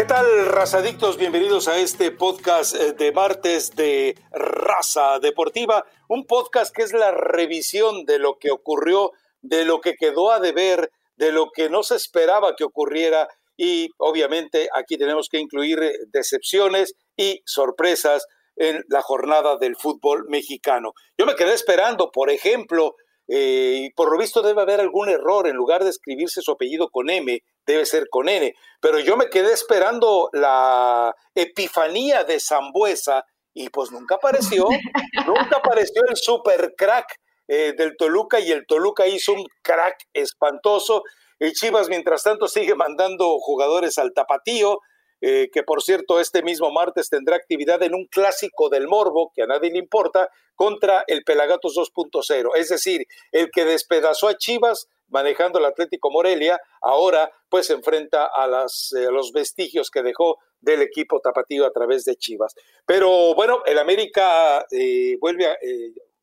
¿Qué 0.00 0.06
tal, 0.06 0.46
razadictos? 0.46 1.18
Bienvenidos 1.18 1.68
a 1.68 1.76
este 1.76 2.10
podcast 2.10 2.74
eh, 2.74 2.94
de 2.94 3.12
martes 3.12 3.76
de 3.76 4.16
Raza 4.30 5.18
Deportiva, 5.18 5.84
un 6.08 6.24
podcast 6.24 6.74
que 6.74 6.80
es 6.80 6.94
la 6.94 7.10
revisión 7.10 8.06
de 8.06 8.18
lo 8.18 8.38
que 8.38 8.50
ocurrió, 8.50 9.12
de 9.42 9.66
lo 9.66 9.82
que 9.82 9.96
quedó 9.96 10.30
a 10.30 10.40
deber, 10.40 10.90
de 11.16 11.32
lo 11.32 11.50
que 11.50 11.68
no 11.68 11.82
se 11.82 11.96
esperaba 11.96 12.56
que 12.56 12.64
ocurriera 12.64 13.28
y 13.58 13.90
obviamente 13.98 14.70
aquí 14.74 14.96
tenemos 14.96 15.28
que 15.28 15.38
incluir 15.38 15.82
eh, 15.82 15.92
decepciones 16.10 16.94
y 17.14 17.42
sorpresas 17.44 18.24
en 18.56 18.82
la 18.88 19.02
jornada 19.02 19.58
del 19.58 19.76
fútbol 19.76 20.24
mexicano. 20.30 20.94
Yo 21.18 21.26
me 21.26 21.36
quedé 21.36 21.52
esperando, 21.52 22.10
por 22.10 22.30
ejemplo, 22.30 22.94
eh, 23.28 23.82
y 23.82 23.90
por 23.90 24.10
lo 24.10 24.18
visto 24.18 24.40
debe 24.40 24.62
haber 24.62 24.80
algún 24.80 25.10
error, 25.10 25.46
en 25.46 25.56
lugar 25.56 25.84
de 25.84 25.90
escribirse 25.90 26.40
su 26.40 26.52
apellido 26.52 26.88
con 26.88 27.10
M, 27.10 27.38
debe 27.66 27.86
ser 27.86 28.08
con 28.10 28.28
N, 28.28 28.54
pero 28.80 28.98
yo 28.98 29.16
me 29.16 29.28
quedé 29.28 29.52
esperando 29.52 30.30
la 30.32 31.14
epifanía 31.34 32.24
de 32.24 32.40
Zambuesa 32.40 33.24
y 33.54 33.68
pues 33.68 33.90
nunca 33.90 34.16
apareció, 34.16 34.66
nunca 35.26 35.56
apareció 35.56 36.02
el 36.08 36.16
super 36.16 36.74
crack 36.76 37.16
eh, 37.48 37.74
del 37.76 37.96
Toluca 37.96 38.38
y 38.40 38.52
el 38.52 38.64
Toluca 38.66 39.06
hizo 39.06 39.32
un 39.32 39.44
crack 39.62 39.96
espantoso. 40.12 41.02
Y 41.38 41.52
Chivas, 41.52 41.88
mientras 41.88 42.22
tanto, 42.22 42.46
sigue 42.46 42.74
mandando 42.74 43.38
jugadores 43.40 43.98
al 43.98 44.12
tapatío, 44.12 44.78
eh, 45.20 45.48
que 45.52 45.62
por 45.62 45.82
cierto 45.82 46.20
este 46.20 46.42
mismo 46.42 46.70
martes 46.70 47.10
tendrá 47.10 47.36
actividad 47.36 47.82
en 47.82 47.94
un 47.94 48.06
clásico 48.06 48.68
del 48.68 48.86
Morbo, 48.86 49.32
que 49.34 49.42
a 49.42 49.46
nadie 49.46 49.70
le 49.70 49.78
importa, 49.78 50.28
contra 50.54 51.04
el 51.08 51.24
Pelagatos 51.24 51.74
2.0. 51.76 52.50
Es 52.54 52.68
decir, 52.68 53.04
el 53.32 53.50
que 53.50 53.64
despedazó 53.64 54.28
a 54.28 54.36
Chivas 54.36 54.86
manejando 55.10 55.58
el 55.58 55.66
Atlético 55.66 56.10
Morelia, 56.10 56.60
ahora 56.80 57.30
pues 57.48 57.66
se 57.66 57.74
enfrenta 57.74 58.26
a, 58.26 58.46
las, 58.46 58.92
eh, 58.92 59.10
los 59.10 59.32
vestigios 59.32 59.90
que 59.90 60.02
dejó 60.02 60.38
del 60.60 60.82
equipo 60.82 61.20
tapatío 61.20 61.66
a 61.66 61.72
través 61.72 62.04
de 62.04 62.16
Chivas. 62.16 62.54
Pero 62.86 63.34
bueno, 63.34 63.62
el 63.66 63.78
América 63.78 64.66
eh, 64.70 65.16
vuelve, 65.20 65.46
a, 65.46 65.56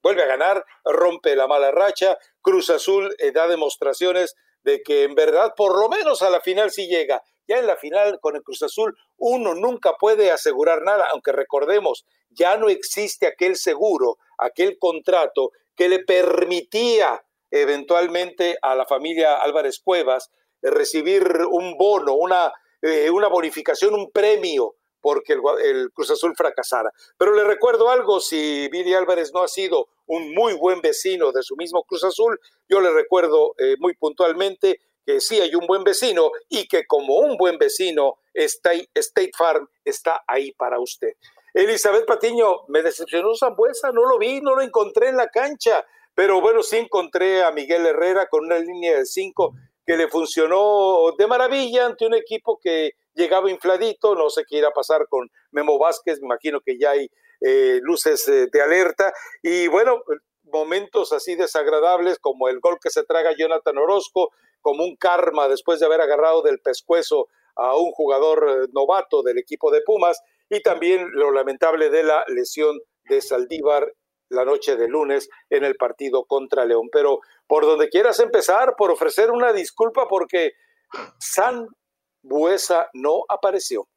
vuelve 0.01 0.23
a 0.23 0.27
ganar, 0.27 0.65
rompe 0.83 1.35
la 1.35 1.47
mala 1.47 1.71
racha, 1.71 2.17
Cruz 2.41 2.69
Azul 2.69 3.15
da 3.33 3.47
demostraciones 3.47 4.35
de 4.63 4.81
que 4.81 5.03
en 5.03 5.15
verdad 5.15 5.53
por 5.55 5.79
lo 5.79 5.87
menos 5.89 6.21
a 6.21 6.29
la 6.29 6.41
final 6.41 6.71
sí 6.71 6.87
llega. 6.87 7.23
Ya 7.47 7.59
en 7.59 7.67
la 7.67 7.77
final 7.77 8.19
con 8.19 8.35
el 8.35 8.43
Cruz 8.43 8.61
Azul 8.63 8.97
uno 9.17 9.55
nunca 9.55 9.93
puede 9.93 10.31
asegurar 10.31 10.81
nada, 10.81 11.07
aunque 11.11 11.31
recordemos, 11.31 12.05
ya 12.29 12.57
no 12.57 12.67
existe 12.67 13.27
aquel 13.27 13.55
seguro, 13.55 14.17
aquel 14.37 14.77
contrato 14.77 15.51
que 15.75 15.87
le 15.87 15.99
permitía 15.99 17.23
eventualmente 17.51 18.57
a 18.61 18.75
la 18.75 18.85
familia 18.85 19.35
Álvarez 19.41 19.79
Cuevas 19.83 20.29
recibir 20.61 21.23
un 21.49 21.77
bono, 21.77 22.15
una, 22.15 22.51
eh, 22.81 23.09
una 23.09 23.27
bonificación, 23.27 23.93
un 23.93 24.11
premio 24.11 24.75
porque 25.01 25.33
el, 25.63 25.91
Cruz 25.93 26.11
Azul 26.11 26.33
fracasara. 26.35 26.91
Pero 27.17 27.33
le 27.33 27.43
recuerdo 27.43 27.89
algo, 27.89 28.19
si 28.19 28.67
Billy 28.69 28.93
Álvarez 28.93 29.31
no 29.33 29.41
ha 29.43 29.47
sido 29.47 29.87
un 30.05 30.33
muy 30.33 30.53
buen 30.53 30.81
vecino 30.81 31.31
de 31.31 31.43
su 31.43 31.55
mismo 31.55 31.83
Cruz 31.83 32.03
Azul, 32.03 32.39
yo 32.67 32.81
le 32.81 32.91
recuerdo 32.91 33.53
eh, 33.57 33.75
muy 33.79 33.95
puntualmente 33.95 34.81
que 35.05 35.21
sí 35.21 35.39
hay 35.39 35.55
un 35.55 35.65
buen 35.65 35.85
vecino 35.85 36.31
y 36.49 36.67
que 36.67 36.85
como 36.85 37.19
un 37.19 37.37
buen 37.37 37.57
vecino 37.57 38.17
State, 38.33 38.89
State 38.93 39.31
Farm 39.37 39.69
está 39.85 40.23
ahí 40.27 40.51
para 40.51 40.79
usted. 40.79 41.13
Elizabeth 41.53 42.05
Patiño, 42.05 42.65
me 42.67 42.83
decepcionó 42.83 43.33
Zambuesa, 43.35 43.91
no 43.91 44.05
lo 44.05 44.19
vi, 44.19 44.41
no 44.41 44.55
lo 44.55 44.61
encontré 44.61 45.07
en 45.07 45.17
la 45.17 45.29
cancha, 45.29 45.85
pero 46.17 46.41
bueno, 46.41 46.63
sí 46.63 46.77
encontré 46.77 47.43
a 47.43 47.51
Miguel 47.51 47.85
Herrera 47.85 48.25
con 48.27 48.45
una 48.45 48.57
línea 48.57 48.97
de 48.97 49.05
cinco 49.05 49.53
que 49.85 49.95
le 49.95 50.07
funcionó 50.07 51.11
de 51.15 51.27
maravilla 51.27 51.85
ante 51.85 52.07
un 52.07 52.15
equipo 52.15 52.57
que 52.59 52.93
llegaba 53.13 53.51
infladito, 53.51 54.15
no 54.15 54.31
sé 54.31 54.43
qué 54.49 54.57
irá 54.57 54.69
a 54.69 54.71
pasar 54.71 55.07
con 55.09 55.29
Memo 55.51 55.77
Vázquez, 55.77 56.19
me 56.19 56.25
imagino 56.25 56.59
que 56.61 56.79
ya 56.79 56.89
hay 56.89 57.07
eh, 57.41 57.77
luces 57.83 58.27
eh, 58.29 58.47
de 58.51 58.61
alerta, 58.63 59.13
y 59.43 59.67
bueno, 59.67 60.01
momentos 60.51 61.13
así 61.13 61.35
desagradables 61.35 62.17
como 62.17 62.47
el 62.47 62.61
gol 62.61 62.79
que 62.81 62.89
se 62.89 63.03
traga 63.03 63.35
Jonathan 63.37 63.77
Orozco, 63.77 64.31
como 64.61 64.85
un 64.85 64.95
karma 64.95 65.47
después 65.47 65.79
de 65.79 65.85
haber 65.85 66.01
agarrado 66.01 66.41
del 66.41 66.61
pescuezo 66.61 67.27
a 67.55 67.77
un 67.77 67.91
jugador 67.91 68.47
eh, 68.49 68.67
novato 68.73 69.21
del 69.21 69.37
equipo 69.37 69.69
de 69.69 69.81
Pumas 69.81 70.19
y 70.49 70.61
también 70.63 71.11
lo 71.11 71.31
lamentable 71.31 71.91
de 71.91 72.01
la 72.01 72.25
lesión 72.27 72.79
de 73.07 73.21
Saldívar 73.21 73.93
la 74.29 74.45
noche 74.45 74.75
de 74.75 74.87
lunes 74.87 75.29
en 75.49 75.63
el 75.63 75.75
partido 75.75 76.25
contra 76.25 76.65
León. 76.65 76.89
Pero 76.91 77.19
por 77.47 77.65
donde 77.65 77.89
quieras 77.89 78.19
empezar, 78.19 78.75
por 78.77 78.91
ofrecer 78.91 79.31
una 79.31 79.53
disculpa 79.53 80.07
porque 80.07 80.51
San 81.19 81.67
Buesa 82.21 82.89
no 82.93 83.23
apareció. 83.29 83.87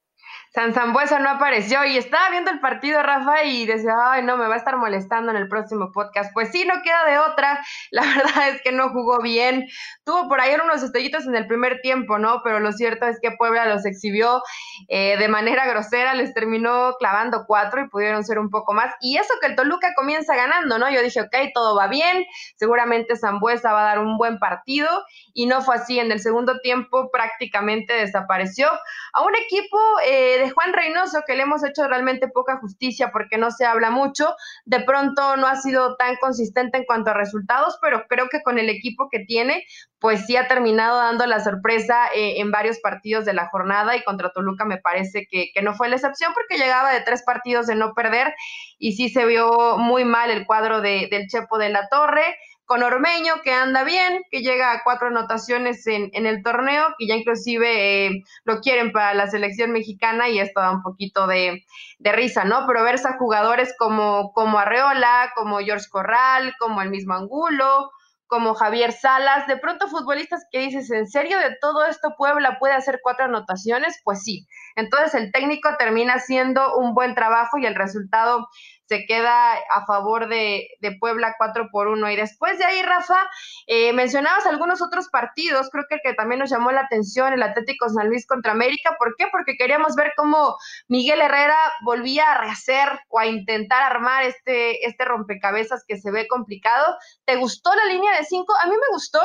San 0.53 0.75
Zambuesa 0.75 1.21
no 1.21 1.29
apareció 1.31 1.85
y 1.85 1.97
estaba 1.97 2.29
viendo 2.31 2.51
el 2.51 2.59
partido, 2.59 3.01
Rafa, 3.01 3.45
y 3.45 3.67
decía, 3.67 3.95
ay, 4.07 4.25
no, 4.25 4.37
me 4.37 4.49
va 4.49 4.55
a 4.55 4.59
estar 4.59 4.77
molestando 4.77 5.31
en 5.31 5.37
el 5.37 5.47
próximo 5.47 5.93
podcast. 5.93 6.33
Pues 6.35 6.51
sí, 6.51 6.65
no 6.67 6.83
queda 6.83 7.05
de 7.05 7.19
otra. 7.19 7.65
La 7.93 8.03
verdad 8.03 8.49
es 8.49 8.61
que 8.61 8.73
no 8.73 8.89
jugó 8.89 9.21
bien. 9.21 9.69
Tuvo 10.05 10.29
por 10.29 10.41
ahí 10.41 10.57
unos 10.61 10.83
estrellitos 10.83 11.25
en 11.27 11.37
el 11.37 11.47
primer 11.47 11.81
tiempo, 11.83 12.19
¿no? 12.19 12.41
Pero 12.43 12.59
lo 12.59 12.73
cierto 12.73 13.07
es 13.07 13.21
que 13.23 13.31
Puebla 13.31 13.67
los 13.67 13.87
exhibió 13.87 14.43
eh, 14.89 15.17
de 15.19 15.29
manera 15.29 15.67
grosera, 15.69 16.15
les 16.15 16.35
terminó 16.35 16.97
clavando 16.99 17.45
cuatro 17.47 17.83
y 17.83 17.89
pudieron 17.89 18.25
ser 18.25 18.41
un 18.41 18.51
poco 18.51 18.73
más. 18.73 18.93
Y 19.01 19.19
eso 19.19 19.33
que 19.41 19.47
el 19.47 19.55
Toluca 19.55 19.95
comienza 19.95 20.35
ganando, 20.35 20.79
¿no? 20.79 20.91
Yo 20.91 21.01
dije, 21.01 21.21
ok, 21.21 21.53
todo 21.55 21.77
va 21.77 21.87
bien, 21.87 22.25
seguramente 22.57 23.15
Zambuesa 23.17 23.73
va 23.73 23.83
a 23.83 23.85
dar 23.85 23.99
un 24.01 24.19
buen 24.19 24.41
partido 24.41 24.89
y 25.33 25.47
no 25.47 25.63
fue 25.63 25.77
así. 25.77 26.01
En 26.01 26.11
el 26.11 26.19
segundo 26.19 26.59
tiempo 26.59 27.09
prácticamente 27.13 27.93
desapareció 27.93 28.69
a 29.13 29.23
un 29.23 29.37
equipo... 29.37 29.79
Eh, 30.05 30.40
de 30.41 30.51
Juan 30.51 30.73
Reynoso, 30.73 31.23
que 31.27 31.35
le 31.35 31.43
hemos 31.43 31.65
hecho 31.65 31.87
realmente 31.87 32.29
poca 32.29 32.59
justicia 32.59 33.11
porque 33.13 33.39
no 33.39 33.51
se 33.51 33.65
habla 33.65 33.91
mucho, 33.91 34.35
de 34.65 34.81
pronto 34.81 35.37
no 35.37 35.47
ha 35.47 35.57
sido 35.57 35.97
tan 35.97 36.17
consistente 36.17 36.79
en 36.79 36.85
cuanto 36.85 37.11
a 37.11 37.15
resultados, 37.15 37.79
pero 37.81 38.07
creo 38.09 38.29
que 38.29 38.43
con 38.43 38.59
el 38.59 38.69
equipo 38.69 39.09
que 39.11 39.21
tiene, 39.21 39.65
pues 39.99 40.27
sí 40.27 40.37
ha 40.37 40.49
terminado 40.49 40.97
dando 40.97 41.27
la 41.27 41.41
sorpresa 41.41 42.09
eh, 42.15 42.41
en 42.41 42.51
varios 42.51 42.81
partidos 42.81 43.25
de 43.25 43.35
la 43.35 43.49
jornada 43.49 43.97
y 43.97 44.03
contra 44.03 44.33
Toluca 44.33 44.65
me 44.65 44.79
parece 44.79 45.27
que, 45.31 45.51
no 45.63 45.75
fue 45.75 45.89
la 45.89 45.97
excepción 45.97 46.33
porque 46.33 46.61
llegaba 46.61 46.93
de 46.93 47.03
tres 47.03 47.23
partidos 47.23 47.67
de 47.67 47.75
no 47.75 47.93
perder 47.93 48.35
y 48.79 48.93
sí 48.93 49.11
se 49.11 49.27
vio 49.27 49.77
muy 49.77 50.05
mal 50.05 50.31
el 50.31 50.47
cuadro 50.47 50.81
de, 50.81 51.09
del 51.11 51.27
Chepo 51.29 51.59
de 51.59 51.69
la 51.69 51.87
Torre 51.89 52.37
con 52.71 52.85
Ormeño, 52.85 53.43
que 53.43 53.53
anda 53.53 53.83
bien, 53.83 54.23
que 54.31 54.43
llega 54.43 54.71
a 54.71 54.85
cuatro 54.85 55.09
anotaciones 55.09 55.85
en, 55.89 56.13
el 56.15 56.41
torneo, 56.45 56.95
que 56.97 57.09
ya 57.09 57.17
inclusive 57.17 58.07
eh, 58.07 58.23
lo 58.45 58.61
quieren 58.61 58.93
para 58.93 59.13
la 59.13 59.27
selección 59.27 59.73
mexicana 59.73 60.29
y 60.29 60.39
esto 60.39 60.61
da 60.61 60.71
un 60.71 60.81
poquito 60.81 61.27
de, 61.27 61.65
risa, 61.99 62.45
¿no? 62.45 62.69
Pero 62.69 62.85
verse 62.85 63.09
a 63.09 63.19
jugadores 63.19 63.75
como, 63.77 64.31
como 64.35 64.61
Arreola, 64.61 65.33
como 65.35 65.59
George 65.59 65.87
Corral, 65.91 66.55
como 66.61 66.81
el 66.81 66.91
mismo 66.91 67.15
Angulo, 67.15 67.91
como 68.29 68.55
Javier 68.55 68.93
Salas, 68.93 69.49
de 69.49 69.57
pronto 69.57 69.89
futbolistas 69.89 70.47
que 70.53 70.61
dices, 70.61 70.93
¿en 70.93 71.09
serio 71.09 71.41
de 71.41 71.57
todo 71.61 71.85
esto 71.87 72.15
Puebla 72.17 72.59
puede 72.61 72.75
hacer 72.75 73.01
cuatro 73.03 73.25
anotaciones? 73.25 74.01
Pues 74.05 74.23
sí. 74.23 74.47
Entonces 74.77 75.15
el 75.15 75.33
técnico 75.33 75.71
termina 75.77 76.15
haciendo 76.15 76.77
un 76.77 76.95
buen 76.95 77.17
trabajo 77.17 77.59
y 77.59 77.67
el 77.67 77.75
resultado 77.75 78.47
se 78.91 79.07
queda 79.07 79.53
a 79.53 79.87
favor 79.87 80.29
de, 80.29 80.69
Puebla 80.99 81.37
4 81.39 81.69
por 81.71 81.87
1. 81.87 82.11
Y 82.11 82.17
después 82.17 82.59
de 82.59 82.65
ahí, 82.65 82.83
Rafa, 82.83 83.31
eh, 83.69 83.93
mencionabas 83.93 84.47
algunos 84.47 84.83
otros 84.83 85.09
partidos, 85.11 85.71
creo 85.71 85.85
que 85.89 85.95
el 85.95 86.01
que 86.03 86.15
también 86.15 86.41
nos 86.41 86.51
llamó 86.51 86.73
la 86.73 86.81
atención, 86.81 87.33
el 87.33 87.45
Atlético 87.45 87.89
San 87.89 88.09
Luis 88.09 88.27
contra 88.27 88.51
América. 88.51 88.97
¿Por 88.99 89.15
qué? 89.17 89.29
Porque 89.31 89.57
queríamos 89.57 89.95
ver 89.95 90.13
cómo 90.17 90.57
Miguel 90.89 91.21
Herrera 91.21 91.57
volvía 91.85 92.33
a 92.33 92.39
rehacer 92.39 92.89
o 93.09 93.21
a 93.21 93.27
intentar 93.27 93.81
armar 93.85 94.25
este, 94.25 94.85
este 94.85 95.05
rompecabezas 95.05 95.85
que 95.87 95.97
se 95.97 96.11
ve 96.11 96.27
complicado. 96.27 96.97
¿Te 97.25 97.37
gustó 97.37 97.73
la 97.73 97.85
línea 97.85 98.17
de 98.17 98.25
5? 98.25 98.53
A 98.61 98.67
mí 98.67 98.73
me 98.73 98.93
gustó. 98.93 99.21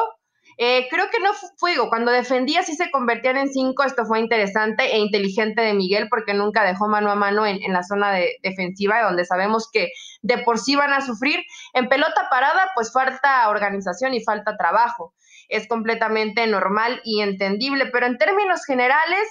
Eh, 0.57 0.87
creo 0.89 1.09
que 1.11 1.19
no 1.19 1.31
fue, 1.57 1.75
cuando 1.89 2.11
defendía 2.11 2.63
sí 2.63 2.75
se 2.75 2.89
convertían 2.89 3.35
en 3.35 3.51
cinco, 3.51 3.83
esto 3.83 4.05
fue 4.05 4.19
interesante 4.19 4.85
e 4.85 4.99
inteligente 4.99 5.61
de 5.61 5.73
Miguel 5.73 6.07
porque 6.09 6.33
nunca 6.33 6.63
dejó 6.63 6.87
mano 6.87 7.11
a 7.11 7.15
mano 7.15 7.45
en, 7.45 7.59
la 7.73 7.83
zona 7.83 8.13
de, 8.13 8.37
defensiva, 8.41 9.01
donde 9.01 9.25
sabemos 9.25 9.69
que 9.71 9.89
de 10.21 10.37
por 10.39 10.57
sí 10.57 10.75
van 10.75 10.93
a 10.93 11.01
sufrir. 11.01 11.41
En 11.73 11.89
pelota 11.89 12.27
parada, 12.29 12.71
pues 12.73 12.93
falta 12.93 13.49
organización 13.49 14.13
y 14.13 14.23
falta 14.23 14.55
trabajo. 14.57 15.13
Es 15.49 15.67
completamente 15.67 16.47
normal 16.47 17.01
y 17.03 17.21
entendible, 17.21 17.87
pero 17.87 18.05
en 18.05 18.17
términos 18.17 18.63
generales, 18.65 19.27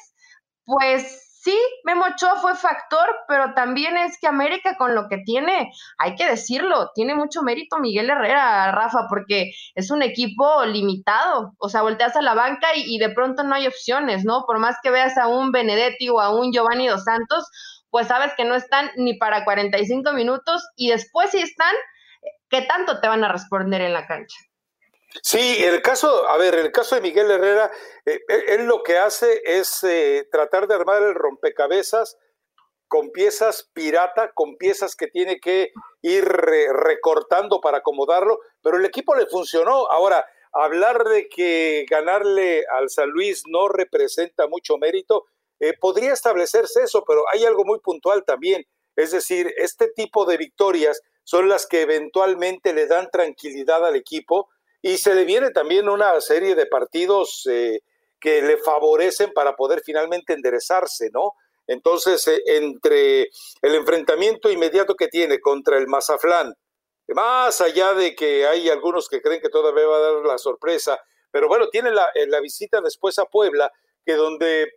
pues 0.67 1.24
Sí, 1.45 1.55
Memo 1.85 2.07
Ochoa 2.07 2.37
fue 2.37 2.55
factor, 2.57 3.07
pero 3.29 3.53
también 3.53 3.99
es 3.99 4.19
que 4.19 4.27
América 4.27 4.79
con 4.79 4.95
lo 4.95 5.09
que 5.11 5.19
tiene, 5.19 5.71
hay 5.99 6.15
que 6.15 6.27
decirlo, 6.27 6.91
tiene 6.95 7.15
mucho 7.15 7.43
mérito 7.43 7.77
Miguel 7.81 8.09
Herrera, 8.09 8.73
Rafa, 8.73 9.09
porque 9.11 9.53
es 9.75 9.91
un 9.91 10.01
equipo 10.01 10.65
limitado. 10.65 11.53
O 11.59 11.69
sea, 11.69 11.83
volteas 11.83 12.17
a 12.17 12.23
la 12.23 12.33
banca 12.33 12.69
y, 12.75 12.97
de 12.97 13.11
pronto 13.11 13.43
no 13.43 13.55
hay 13.55 13.67
opciones, 13.67 14.25
¿no? 14.25 14.45
Por 14.47 14.59
más 14.59 14.79
que 14.83 14.91
veas 14.91 15.19
a 15.19 15.29
un 15.29 15.53
Benedetti 15.53 16.09
o 16.09 16.19
a 16.19 16.35
un 16.35 16.51
Giovanni 16.51 16.87
Dos 16.89 17.05
Santos, 17.05 17.45
pues 17.91 18.07
sabes 18.09 18.33
que 18.39 18.47
no 18.47 18.55
están 18.55 18.91
ni 18.97 19.19
para 19.19 19.45
45 19.45 20.15
minutos 20.15 20.67
y 20.77 20.89
después 20.89 21.31
si 21.33 21.41
están, 21.43 21.75
¿qué 22.49 22.63
tanto 22.63 23.01
te 23.01 23.09
van 23.09 23.23
a 23.23 23.31
responder 23.31 23.83
en 23.83 23.93
la 23.93 24.07
cancha? 24.07 24.37
Sí, 25.23 25.63
el 25.65 25.81
caso, 25.81 26.29
a 26.29 26.37
ver, 26.37 26.55
el 26.57 26.73
caso 26.73 26.97
de 26.97 27.01
Miguel 27.01 27.31
Herrera, 27.31 27.71
eh, 28.05 28.21
él, 28.49 28.67
lo 28.67 28.83
que 28.83 28.99
hace 28.99 29.43
es 29.45 29.85
eh, 29.85 30.27
tratar 30.31 30.67
de 30.67 30.75
armar 30.75 31.03
el 31.03 31.15
rompecabezas 31.15 32.19
con 32.89 33.11
piezas 33.11 33.71
pirata, 33.73 34.33
con 34.35 34.57
piezas 34.57 34.97
que 34.97 35.07
tiene 35.07 35.39
que 35.41 35.73
ir 36.03 36.25
recortando 36.25 37.61
para 37.61 37.79
acomodarlo, 37.79 38.41
pero 38.63 38.77
el 38.77 38.85
equipo 38.85 39.15
le 39.15 39.27
funcionó. 39.27 39.87
Ahora, 39.91 40.25
hablar 40.53 41.05
de 41.05 41.29
que 41.29 41.87
ganarle 41.89 42.65
al 42.71 42.91
San 42.91 43.11
Luis 43.11 43.45
no 43.47 43.69
representa 43.69 44.47
mucho 44.49 44.79
mérito, 44.79 45.25
eh, 45.61 45.75
podría 45.81 46.13
establecerse 46.13 46.83
eso, 46.83 47.05
pero 47.07 47.23
hay 47.33 47.45
algo 47.45 47.65
muy 47.65 47.79
puntual 47.81 48.25
también. 48.25 48.65
Es 48.97 49.13
decir, 49.13 49.53
este 49.57 49.89
tipo 49.89 50.25
de 50.25 50.37
victorias 50.37 51.01
son 51.25 51.49
las 51.49 51.67
que 51.67 51.83
eventualmente 51.83 52.73
le 52.73 52.87
dan 52.87 53.09
tranquilidad 53.11 53.85
al 53.85 53.97
equipo 53.97 54.51
y 54.85 54.99
se 54.99 55.15
le 55.15 55.25
viene 55.25 55.51
también 55.51 55.89
una 55.89 56.21
serie 56.21 56.55
de 56.55 56.67
partidos 56.67 57.49
eh, 57.51 57.81
que 58.21 58.43
le 58.43 58.59
favorecen 58.59 59.33
para 59.33 59.57
poder 59.57 59.81
finalmente 59.83 60.35
enderezarse, 60.35 61.09
¿no? 61.11 61.33
Entonces, 61.67 62.29
eh, 62.29 62.43
entre 62.45 63.31
el 63.63 63.75
enfrentamiento 63.75 64.51
inmediato 64.51 64.95
que 64.95 65.09
tiene 65.09 65.41
contra 65.41 65.79
el 65.79 65.87
Mazaflán, 65.87 66.53
más 67.15 67.63
allá 67.63 67.95
de 67.95 68.15
que 68.15 68.47
hay 68.47 68.69
algunos 68.69 69.09
que 69.09 69.23
creen 69.23 69.41
que 69.41 69.49
todavía 69.49 69.87
va 69.87 69.97
a 69.97 70.01
dar 70.01 70.27
la 70.27 70.37
sorpresa, 70.37 71.01
pero 71.31 71.49
bueno, 71.49 71.69
tiene 71.71 71.91
la, 71.91 72.11
eh, 72.15 72.27
visita 72.43 72.83
después 72.83 73.19
a 73.19 73.25
Puebla, 73.25 73.73
que 74.05 74.13
donde 74.13 74.71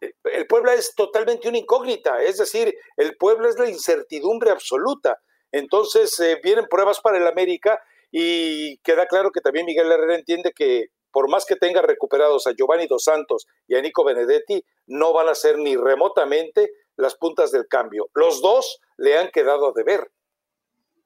el 0.00 0.46
Puebla 0.46 0.72
es 0.72 0.94
totalmente 0.94 1.50
una 1.50 1.58
incógnita, 1.58 2.22
es 2.22 2.38
decir, 2.38 2.74
el 2.96 3.14
Puebla 3.18 3.50
es 3.50 3.58
la 3.58 3.68
incertidumbre 3.68 4.50
absoluta. 4.52 5.18
Entonces 5.52 6.16
vienen 6.42 6.66
pruebas 6.66 7.00
para 7.00 7.18
el 7.18 7.26
América 7.26 7.78
y 8.16 8.78
queda 8.84 9.06
claro 9.06 9.32
que 9.32 9.40
también 9.40 9.66
Miguel 9.66 9.90
Herrera 9.90 10.14
entiende 10.14 10.52
que 10.54 10.86
por 11.10 11.28
más 11.28 11.44
que 11.44 11.56
tenga 11.56 11.82
recuperados 11.82 12.46
a 12.46 12.52
Giovanni 12.52 12.86
Dos 12.86 13.02
Santos 13.02 13.44
y 13.66 13.74
a 13.74 13.82
Nico 13.82 14.04
Benedetti, 14.04 14.64
no 14.86 15.12
van 15.12 15.28
a 15.28 15.34
ser 15.34 15.58
ni 15.58 15.74
remotamente 15.76 16.70
las 16.96 17.16
puntas 17.16 17.50
del 17.50 17.66
cambio. 17.66 18.06
Los 18.14 18.40
dos 18.40 18.80
le 18.98 19.18
han 19.18 19.30
quedado 19.32 19.68
a 19.68 19.72
deber. 19.74 20.12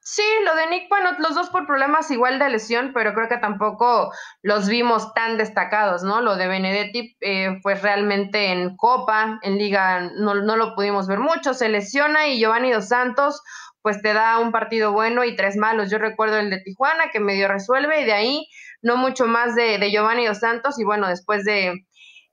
Sí, 0.01 0.23
lo 0.45 0.55
de 0.55 0.67
Nick, 0.67 0.89
bueno, 0.91 1.13
los 1.19 1.35
dos 1.35 1.49
por 1.49 1.67
problemas 1.67 2.11
igual 2.11 2.39
de 2.39 2.51
lesión, 2.51 2.93
pero 2.93 3.15
creo 3.15 3.29
que 3.29 3.39
tampoco 3.39 4.13
los 4.43 4.69
vimos 4.69 5.15
tan 5.15 5.39
destacados, 5.39 6.03
¿no? 6.03 6.21
Lo 6.21 6.37
de 6.37 6.47
Benedetti, 6.47 7.17
eh, 7.21 7.59
pues 7.63 7.83
realmente 7.83 8.53
en 8.53 8.77
Copa, 8.77 9.39
en 9.43 9.57
Liga, 9.57 10.11
no, 10.15 10.35
no 10.35 10.57
lo 10.57 10.75
pudimos 10.75 11.07
ver 11.07 11.21
mucho, 11.21 11.55
se 11.55 11.71
lesiona 11.71 12.29
y 12.29 12.39
Giovanni 12.39 12.71
Dos 12.71 12.89
Santos, 12.89 13.43
pues 13.89 14.03
te 14.03 14.13
da 14.13 14.39
un 14.39 14.53
partido 14.53 14.93
bueno 14.93 15.25
y 15.25 15.35
tres 15.35 15.57
malos. 15.57 15.91
Yo 15.91 15.97
recuerdo 15.97 16.37
el 16.37 16.51
de 16.51 16.61
Tijuana, 16.61 17.09
que 17.11 17.21
medio 17.21 17.49
resuelve, 17.49 18.03
y 18.03 18.05
de 18.05 18.13
ahí 18.13 18.47
no 18.83 18.99
mucho 18.99 19.27
más 19.27 19.55
de, 19.55 19.79
de 19.79 19.91
Giovanni 19.91 20.27
Dos 20.27 20.41
Santos, 20.41 20.79
y 20.79 20.85
bueno, 20.85 21.09
después 21.09 21.43
de, 21.47 21.87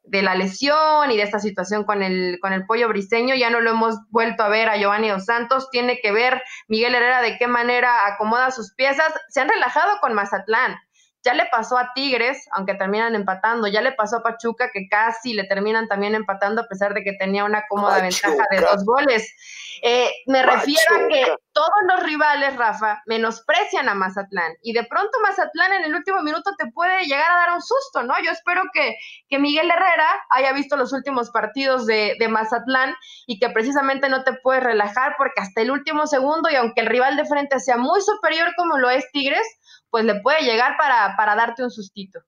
de 0.04 0.22
la 0.22 0.36
lesión 0.36 1.10
y 1.12 1.16
de 1.16 1.24
esta 1.24 1.40
situación 1.40 1.86
con 1.86 2.04
el, 2.04 2.40
con 2.42 2.52
el 2.52 2.66
pollo 2.66 2.90
briseño, 2.90 3.36
ya 3.36 3.50
no 3.50 3.62
lo 3.62 3.70
hemos 3.70 3.96
vuelto 4.10 4.44
a 4.44 4.50
ver 4.50 4.68
a 4.68 4.76
Giovanni 4.76 5.08
Dos 5.08 5.24
Santos, 5.24 5.70
tiene 5.72 6.02
que 6.02 6.12
ver 6.12 6.44
Miguel 6.68 6.94
Herrera 6.94 7.22
de 7.22 7.38
qué 7.38 7.48
manera 7.48 8.06
acomoda 8.06 8.52
sus 8.52 8.74
piezas, 8.76 9.14
se 9.30 9.40
han 9.40 9.48
relajado 9.48 10.00
con 10.02 10.14
Mazatlán, 10.14 10.76
ya 11.24 11.34
le 11.34 11.46
pasó 11.46 11.78
a 11.78 11.94
Tigres, 11.96 12.46
aunque 12.52 12.76
terminan 12.76 13.16
empatando, 13.16 13.68
ya 13.68 13.82
le 13.82 13.94
pasó 13.94 14.18
a 14.18 14.24
Pachuca 14.24 14.70
que 14.74 14.90
casi 14.90 15.34
le 15.34 15.46
terminan 15.46 15.88
también 15.88 16.16
empatando 16.16 16.62
a 16.62 16.68
pesar 16.68 16.94
de 16.94 17.02
que 17.02 17.14
tenía 17.14 17.46
una 17.46 17.64
cómoda 17.70 18.02
ventaja 18.02 18.44
de 18.52 18.60
dos 18.60 18.86
goles. 18.86 19.34
Eh, 19.82 20.12
me 20.28 20.44
refiero 20.44 20.96
a 20.96 21.08
que 21.08 21.26
todos 21.56 21.70
los 21.88 22.04
rivales, 22.04 22.58
Rafa, 22.58 23.02
menosprecian 23.06 23.88
a 23.88 23.96
Mazatlán 23.96 24.56
y 24.62 24.74
de 24.74 24.84
pronto 24.84 25.18
Mazatlán 25.24 25.72
en 25.72 25.86
el 25.86 25.96
último 25.96 26.22
minuto 26.22 26.52
te 26.58 26.70
puede 26.72 27.06
llegar 27.06 27.32
a 27.32 27.38
dar 27.38 27.54
un 27.54 27.62
susto, 27.62 28.04
¿no? 28.04 28.14
Yo 28.22 28.32
espero 28.32 28.62
que, 28.74 28.98
que 29.30 29.40
Miguel 29.40 29.72
Herrera 29.72 30.08
haya 30.32 30.52
visto 30.52 30.76
los 30.76 30.92
últimos 30.92 31.32
partidos 31.32 31.86
de, 31.86 32.18
de 32.20 32.28
Mazatlán 32.28 32.94
y 33.26 33.40
que 33.40 33.50
precisamente 33.50 34.10
no 34.10 34.26
te 34.26 34.34
puedes 34.44 34.66
relajar 34.66 35.16
porque 35.18 35.40
hasta 35.40 35.62
el 35.62 35.72
último 35.72 36.08
segundo 36.08 36.50
y 36.52 36.56
aunque 36.56 36.82
el 36.82 36.88
rival 36.88 37.16
de 37.16 37.24
frente 37.24 37.58
sea 37.62 37.78
muy 37.78 38.02
superior 38.02 38.50
como 38.58 38.78
lo 38.78 38.90
es 38.90 39.10
Tigres, 39.14 39.48
pues 39.90 40.04
le 40.04 40.20
puede 40.20 40.42
llegar 40.42 40.76
para, 40.78 41.16
para 41.16 41.36
darte 41.36 41.64
un 41.64 41.72
sustito. 41.72 42.20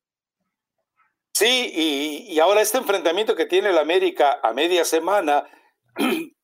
Sí, 1.33 1.69
y, 1.75 2.33
y, 2.33 2.39
ahora 2.39 2.61
este 2.61 2.77
enfrentamiento 2.77 3.35
que 3.35 3.45
tiene 3.45 3.69
el 3.69 3.77
América 3.77 4.39
a 4.41 4.53
media 4.53 4.85
semana, 4.85 5.43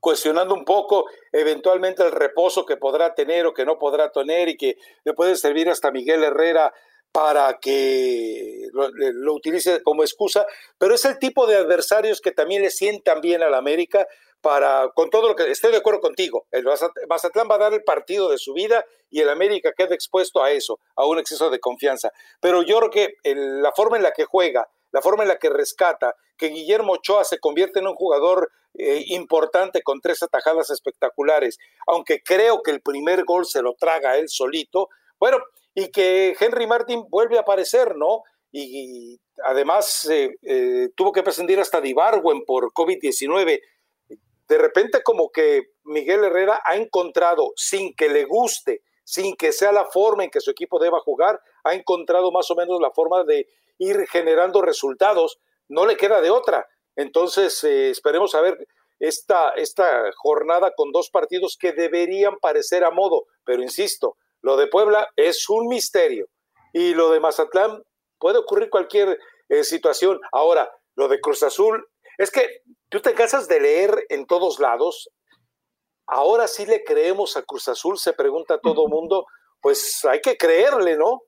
cuestionando 0.00 0.54
un 0.54 0.64
poco 0.64 1.06
eventualmente 1.32 2.02
el 2.02 2.12
reposo 2.12 2.66
que 2.66 2.76
podrá 2.76 3.14
tener 3.14 3.46
o 3.46 3.54
que 3.54 3.64
no 3.64 3.78
podrá 3.78 4.10
tener 4.10 4.48
y 4.48 4.56
que 4.56 4.76
le 5.04 5.12
puede 5.12 5.36
servir 5.36 5.68
hasta 5.68 5.90
Miguel 5.90 6.24
Herrera 6.24 6.72
para 7.12 7.58
que 7.60 8.68
lo, 8.72 9.34
utilice 9.34 9.82
como 9.82 10.02
excusa, 10.02 10.46
pero 10.78 10.94
es 10.94 11.04
el 11.04 11.18
tipo 11.18 11.46
de 11.46 11.56
adversarios 11.56 12.20
que 12.20 12.30
también 12.30 12.62
le 12.62 12.70
sientan 12.70 13.20
bien 13.20 13.42
al 13.42 13.54
América 13.54 14.06
para, 14.40 14.90
con 14.94 15.10
todo 15.10 15.28
lo 15.28 15.36
que 15.36 15.50
estoy 15.50 15.72
de 15.72 15.78
acuerdo 15.78 16.00
contigo, 16.00 16.46
el 16.50 16.64
Mazatlán 17.08 17.48
va 17.50 17.56
a 17.56 17.58
dar 17.58 17.74
el 17.74 17.82
partido 17.82 18.30
de 18.30 18.38
su 18.38 18.54
vida 18.54 18.84
y 19.10 19.20
el 19.20 19.28
América 19.28 19.72
queda 19.76 19.94
expuesto 19.94 20.42
a 20.42 20.52
eso, 20.52 20.78
a 20.96 21.04
un 21.04 21.18
exceso 21.18 21.50
de 21.50 21.58
confianza. 21.58 22.10
Pero 22.40 22.62
yo 22.62 22.78
creo 22.78 22.90
que 22.90 23.14
la 23.34 23.72
forma 23.72 23.96
en 23.96 24.04
la 24.04 24.12
que 24.12 24.24
juega, 24.24 24.68
la 24.92 25.02
forma 25.02 25.22
en 25.22 25.28
la 25.28 25.38
que 25.38 25.50
rescata, 25.50 26.14
que 26.36 26.48
Guillermo 26.48 26.94
Ochoa 26.94 27.24
se 27.24 27.38
convierte 27.38 27.80
en 27.80 27.86
un 27.86 27.94
jugador 27.94 28.50
eh, 28.74 29.04
importante 29.08 29.82
con 29.82 30.00
tres 30.00 30.22
atajadas 30.22 30.70
espectaculares, 30.70 31.58
aunque 31.86 32.22
creo 32.22 32.62
que 32.62 32.70
el 32.70 32.80
primer 32.80 33.24
gol 33.24 33.46
se 33.46 33.62
lo 33.62 33.74
traga 33.74 34.16
él 34.16 34.28
solito, 34.28 34.88
bueno, 35.18 35.38
y 35.74 35.90
que 35.90 36.34
Henry 36.38 36.66
Martin 36.66 37.04
vuelve 37.08 37.36
a 37.36 37.42
aparecer, 37.42 37.96
¿no? 37.96 38.22
Y, 38.52 39.20
además 39.44 40.06
eh, 40.10 40.30
eh, 40.42 40.88
tuvo 40.96 41.12
que 41.12 41.22
prescindir 41.22 41.60
hasta 41.60 41.80
Dibarwen 41.80 42.44
por 42.44 42.72
COVID-19 42.72 43.60
de 44.50 44.58
repente 44.58 45.02
como 45.04 45.30
que 45.30 45.62
Miguel 45.84 46.24
Herrera 46.24 46.60
ha 46.66 46.74
encontrado, 46.74 47.52
sin 47.54 47.94
que 47.94 48.08
le 48.08 48.24
guste, 48.24 48.82
sin 49.04 49.36
que 49.36 49.52
sea 49.52 49.70
la 49.70 49.86
forma 49.86 50.24
en 50.24 50.30
que 50.30 50.40
su 50.40 50.50
equipo 50.50 50.80
deba 50.80 50.98
jugar, 50.98 51.40
ha 51.62 51.74
encontrado 51.74 52.32
más 52.32 52.50
o 52.50 52.56
menos 52.56 52.80
la 52.80 52.90
forma 52.90 53.22
de 53.22 53.46
ir 53.80 54.06
generando 54.06 54.62
resultados. 54.62 55.40
No 55.68 55.86
le 55.86 55.96
queda 55.96 56.20
de 56.20 56.30
otra. 56.30 56.68
Entonces, 56.94 57.64
eh, 57.64 57.90
esperemos 57.90 58.34
a 58.34 58.42
ver 58.42 58.58
esta, 59.00 59.50
esta 59.50 60.10
jornada 60.16 60.72
con 60.76 60.92
dos 60.92 61.10
partidos 61.10 61.56
que 61.58 61.72
deberían 61.72 62.36
parecer 62.38 62.84
a 62.84 62.90
modo, 62.90 63.24
pero 63.44 63.62
insisto, 63.62 64.16
lo 64.42 64.56
de 64.56 64.66
Puebla 64.66 65.08
es 65.16 65.48
un 65.48 65.68
misterio 65.68 66.28
y 66.72 66.94
lo 66.94 67.10
de 67.10 67.20
Mazatlán 67.20 67.82
puede 68.18 68.38
ocurrir 68.38 68.68
cualquier 68.68 69.18
eh, 69.48 69.64
situación. 69.64 70.20
Ahora, 70.32 70.70
lo 70.94 71.08
de 71.08 71.20
Cruz 71.20 71.42
Azul, 71.42 71.86
es 72.18 72.30
que 72.30 72.62
tú 72.90 73.00
te 73.00 73.14
cansas 73.14 73.48
de 73.48 73.60
leer 73.60 74.04
en 74.10 74.26
todos 74.26 74.60
lados. 74.60 75.10
Ahora 76.06 76.46
sí 76.46 76.66
le 76.66 76.84
creemos 76.84 77.36
a 77.36 77.42
Cruz 77.42 77.68
Azul, 77.68 77.98
se 77.98 78.12
pregunta 78.12 78.60
todo 78.60 78.84
el 78.84 78.90
mundo. 78.90 79.26
Pues 79.62 80.04
hay 80.04 80.20
que 80.20 80.36
creerle, 80.36 80.96
¿no? 80.96 81.22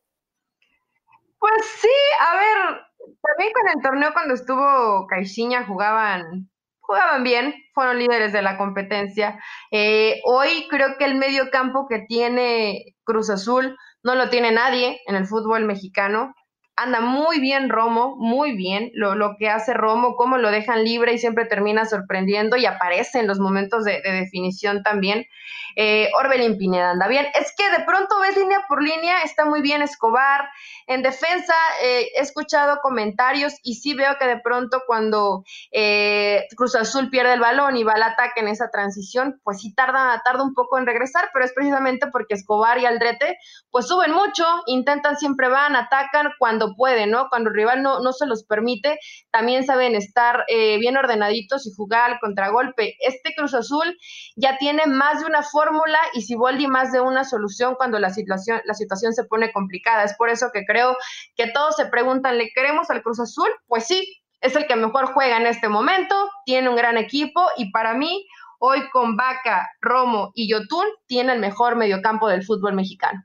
Pues 1.43 1.67
sí, 1.81 1.89
a 2.21 2.37
ver, 2.37 2.83
también 3.21 3.53
con 3.53 3.69
el 3.75 3.83
torneo 3.83 4.13
cuando 4.13 4.35
estuvo 4.35 5.09
Caixinha 5.09 5.67
jugaban, 5.67 6.49
jugaban 6.79 7.25
bien, 7.25 7.53
fueron 7.75 7.99
líderes 7.99 8.33
de 8.33 8.43
la 8.43 8.57
competencia. 8.57 9.41
Eh, 9.73 10.21
hoy 10.25 10.69
creo 10.71 10.97
que 10.99 11.05
el 11.05 11.17
medio 11.17 11.51
campo 11.51 11.89
que 11.89 11.99
tiene 12.07 12.95
Cruz 13.03 13.29
Azul 13.29 13.77
no 14.05 14.15
lo 14.15 14.31
tiene 14.31 14.53
nadie 14.53 15.01
en 15.07 15.17
el 15.17 15.27
fútbol 15.27 15.65
mexicano 15.65 16.33
anda 16.77 17.01
muy 17.01 17.41
bien 17.41 17.69
Romo, 17.69 18.17
muy 18.17 18.57
bien 18.57 18.91
lo, 18.95 19.15
lo, 19.15 19.37
que 19.37 19.49
hace 19.49 19.75
Romo, 19.75 20.17
cómo 20.17 20.39
lo 20.39 20.51
dejan 20.51 20.85
libre 20.85 21.13
y 21.13 21.19
siempre 21.19 21.45
termina 21.45 21.85
sorprendiendo 21.85 22.57
y 22.57 22.67
aparece 22.67 23.19
en 23.19 23.27
los 23.27 23.39
momentos 23.39 23.85
de, 23.85 24.01
de 24.01 24.13
definición 24.13 24.83
también. 24.83 25.25
Eh, 25.76 26.11
Orbelín 26.19 26.59
Pineda 26.59 26.91
anda 26.91 27.09
bien. 27.09 27.26
Es 27.38 27.55
que 27.57 27.71
de 27.71 27.85
pronto 27.85 28.21
ves 28.21 28.37
línea 28.37 28.64
por 28.69 28.83
línea, 28.83 29.23
está 29.23 29.45
muy 29.45 29.62
bien 29.62 29.83
Escobar. 29.83 30.49
En 30.87 31.02
defensa 31.02 31.55
eh, 31.83 32.09
he 32.17 32.21
escuchado 32.21 32.81
comentarios 32.83 33.55
y 33.62 33.75
sí 33.75 33.95
veo 33.95 34.17
que 34.19 34.26
de 34.26 34.41
pronto 34.41 34.83
cuando 34.87 35.45
eh, 35.71 36.47
Cruz 36.57 36.75
Azul 36.75 37.11
pierde 37.11 37.35
el 37.35 37.41
balón 37.41 37.76
y 37.76 37.85
va 37.85 37.93
al 37.93 38.02
ataque 38.02 38.41
en 38.41 38.49
esa 38.49 38.71
transición, 38.71 39.41
pues 39.45 39.61
sí 39.61 39.75
tarda, 39.75 40.21
tarda 40.25 40.43
un 40.43 40.55
poco 40.55 40.79
en 40.79 40.87
regresar, 40.87 41.31
pero 41.33 41.45
es 41.45 41.52
precisamente 41.52 42.09
porque 42.09 42.35
Escobar 42.35 42.79
y 42.79 42.87
Aldrete 42.87 43.38
pues 43.71 43.87
suben 43.87 44.12
mucho, 44.12 44.45
intentan 44.67 45.17
siempre 45.17 45.49
van, 45.49 45.76
atacan 45.76 46.33
cuando 46.38 46.75
pueden, 46.76 47.11
¿no? 47.11 47.29
Cuando 47.29 47.50
el 47.50 47.57
rival 47.57 47.83
no, 47.83 48.00
no 48.00 48.12
se 48.12 48.26
los 48.26 48.45
permite, 48.45 48.99
también 49.31 49.64
saben 49.64 49.95
estar 49.95 50.45
eh, 50.49 50.79
bien 50.79 50.97
ordenaditos 50.97 51.67
y 51.67 51.71
jugar 51.75 52.19
contragolpe. 52.21 52.97
Este 53.00 53.35
Cruz 53.35 53.55
Azul 53.55 53.97
ya 54.37 54.59
tiene 54.59 54.87
más 54.87 55.21
de 55.21 55.26
una 55.26 55.43
fórmula 55.62 55.99
y 56.14 56.23
si 56.23 56.35
Boldi 56.35 56.66
más 56.66 56.92
de 56.92 57.00
una 57.00 57.25
solución 57.25 57.75
cuando 57.76 57.99
la 57.99 58.11
situación, 58.11 58.61
la 58.64 58.75
situación 58.75 59.12
se 59.12 59.25
pone 59.25 59.52
complicada. 59.52 60.04
Es 60.04 60.14
por 60.14 60.28
eso 60.28 60.50
que 60.52 60.64
creo 60.64 60.97
que 61.37 61.49
todos 61.49 61.76
se 61.76 61.87
preguntan, 61.87 62.38
¿le 62.38 62.50
queremos 62.52 62.90
al 62.90 63.02
Cruz 63.02 63.21
Azul? 63.21 63.49
Pues 63.66 63.87
sí, 63.87 64.23
es 64.40 64.57
el 64.57 64.66
que 64.66 64.76
mejor 64.76 65.12
juega 65.12 65.37
en 65.37 65.47
este 65.47 65.69
momento, 65.69 66.14
tiene 66.45 66.69
un 66.69 66.76
gran 66.76 66.97
equipo 66.97 67.45
y 67.57 67.71
para 67.71 67.95
mí, 67.95 68.26
hoy 68.59 68.88
con 68.90 69.16
Vaca, 69.16 69.69
Romo 69.81 70.33
y 70.35 70.50
Yotun, 70.50 70.87
tiene 71.07 71.33
el 71.33 71.38
mejor 71.38 71.76
mediocampo 71.76 72.28
del 72.28 72.45
fútbol 72.45 72.75
mexicano. 72.75 73.25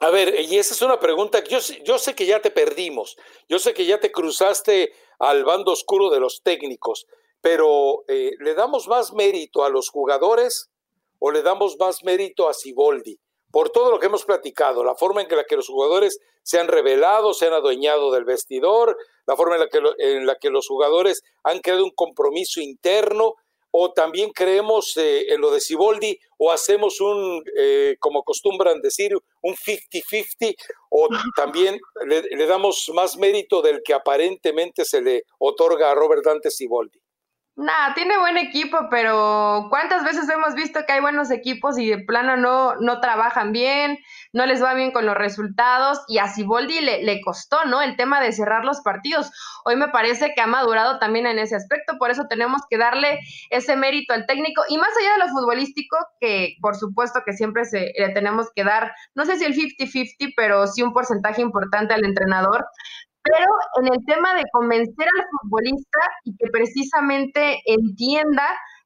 A 0.00 0.10
ver, 0.10 0.32
y 0.40 0.58
esa 0.58 0.74
es 0.74 0.82
una 0.82 1.00
pregunta, 1.00 1.42
yo, 1.42 1.58
yo 1.84 1.98
sé 1.98 2.14
que 2.14 2.24
ya 2.24 2.40
te 2.40 2.52
perdimos, 2.52 3.16
yo 3.48 3.58
sé 3.58 3.74
que 3.74 3.84
ya 3.84 3.98
te 3.98 4.12
cruzaste 4.12 4.92
al 5.18 5.44
bando 5.44 5.72
oscuro 5.72 6.08
de 6.10 6.20
los 6.20 6.40
técnicos, 6.44 7.06
pero 7.40 8.04
eh, 8.06 8.30
¿le 8.38 8.54
damos 8.54 8.86
más 8.86 9.12
mérito 9.12 9.64
a 9.64 9.70
los 9.70 9.88
jugadores 9.88 10.70
o 11.18 11.30
le 11.30 11.42
damos 11.42 11.76
más 11.78 12.04
mérito 12.04 12.48
a 12.48 12.54
Siboldi? 12.54 13.18
Por 13.50 13.70
todo 13.70 13.90
lo 13.90 13.98
que 13.98 14.06
hemos 14.06 14.24
platicado, 14.24 14.84
la 14.84 14.94
forma 14.94 15.22
en 15.22 15.28
que, 15.28 15.36
la 15.36 15.44
que 15.44 15.56
los 15.56 15.68
jugadores 15.68 16.18
se 16.42 16.60
han 16.60 16.68
revelado, 16.68 17.32
se 17.32 17.46
han 17.46 17.54
adueñado 17.54 18.12
del 18.12 18.24
vestidor, 18.24 18.96
la 19.26 19.36
forma 19.36 19.54
en 19.54 19.60
la 19.60 19.68
que, 19.68 19.80
en 19.98 20.26
la 20.26 20.36
que 20.36 20.50
los 20.50 20.66
jugadores 20.66 21.22
han 21.44 21.60
creado 21.60 21.84
un 21.84 21.92
compromiso 21.92 22.60
interno 22.60 23.36
o 23.70 23.92
también 23.92 24.30
creemos 24.32 24.96
eh, 24.96 25.32
en 25.32 25.40
lo 25.40 25.50
de 25.50 25.60
Siboldi 25.60 26.18
o 26.38 26.50
hacemos 26.50 27.00
un, 27.00 27.42
eh, 27.56 27.96
como 28.00 28.20
acostumbran 28.20 28.80
decir, 28.80 29.14
un 29.42 29.54
50-50 29.54 30.54
o 30.90 31.08
también 31.36 31.78
le, 32.06 32.46
damos 32.46 32.90
más 32.94 33.16
mérito 33.16 33.60
del 33.60 33.82
que 33.82 33.94
aparentemente 33.94 34.84
se 34.84 35.00
le 35.00 35.24
otorga 35.38 35.90
a 35.90 35.94
Robert 35.94 36.24
Dante 36.24 36.50
Siboldi. 36.50 36.98
Nah, 37.60 37.92
tiene 37.94 38.16
buen 38.18 38.36
equipo, 38.38 38.86
pero 38.88 39.66
¿cuántas 39.68 40.04
veces 40.04 40.28
hemos 40.28 40.54
visto 40.54 40.78
que 40.86 40.92
hay 40.92 41.00
buenos 41.00 41.28
equipos 41.32 41.76
y 41.76 41.88
de 41.88 41.98
plano 41.98 42.36
no, 42.36 42.76
no 42.76 43.00
trabajan 43.00 43.50
bien, 43.50 43.98
no 44.32 44.46
les 44.46 44.62
va 44.62 44.74
bien 44.74 44.92
con 44.92 45.06
los 45.06 45.16
resultados? 45.16 46.00
Y 46.06 46.18
a 46.18 46.28
Siboldi 46.28 46.80
le, 46.80 47.02
le 47.02 47.20
costó, 47.20 47.64
¿no? 47.64 47.82
El 47.82 47.96
tema 47.96 48.20
de 48.20 48.30
cerrar 48.30 48.64
los 48.64 48.80
partidos. 48.82 49.32
Hoy 49.64 49.74
me 49.74 49.88
parece 49.88 50.34
que 50.36 50.40
ha 50.40 50.46
madurado 50.46 51.00
también 51.00 51.26
en 51.26 51.40
ese 51.40 51.56
aspecto, 51.56 51.98
por 51.98 52.12
eso 52.12 52.26
tenemos 52.28 52.62
que 52.70 52.78
darle 52.78 53.18
ese 53.50 53.74
mérito 53.74 54.14
al 54.14 54.26
técnico. 54.26 54.62
Y 54.68 54.78
más 54.78 54.96
allá 54.96 55.14
de 55.14 55.26
lo 55.26 55.28
futbolístico, 55.28 55.96
que 56.20 56.54
por 56.62 56.76
supuesto 56.76 57.22
que 57.26 57.32
siempre 57.32 57.64
se, 57.64 57.92
le 57.98 58.10
tenemos 58.10 58.46
que 58.54 58.62
dar, 58.62 58.92
no 59.16 59.24
sé 59.24 59.36
si 59.36 59.44
el 59.44 59.56
50-50, 59.56 60.32
pero 60.36 60.68
sí 60.68 60.82
un 60.82 60.92
porcentaje 60.92 61.42
importante 61.42 61.92
al 61.92 62.04
entrenador, 62.04 62.64
pero 63.30 63.52
en 63.80 63.92
el 63.92 64.04
tema 64.06 64.34
de 64.34 64.44
convencer 64.52 65.06
al 65.06 65.26
futbolista 65.40 66.00
y 66.24 66.36
que 66.36 66.46
precisamente 66.50 67.60
entienda 67.66 68.44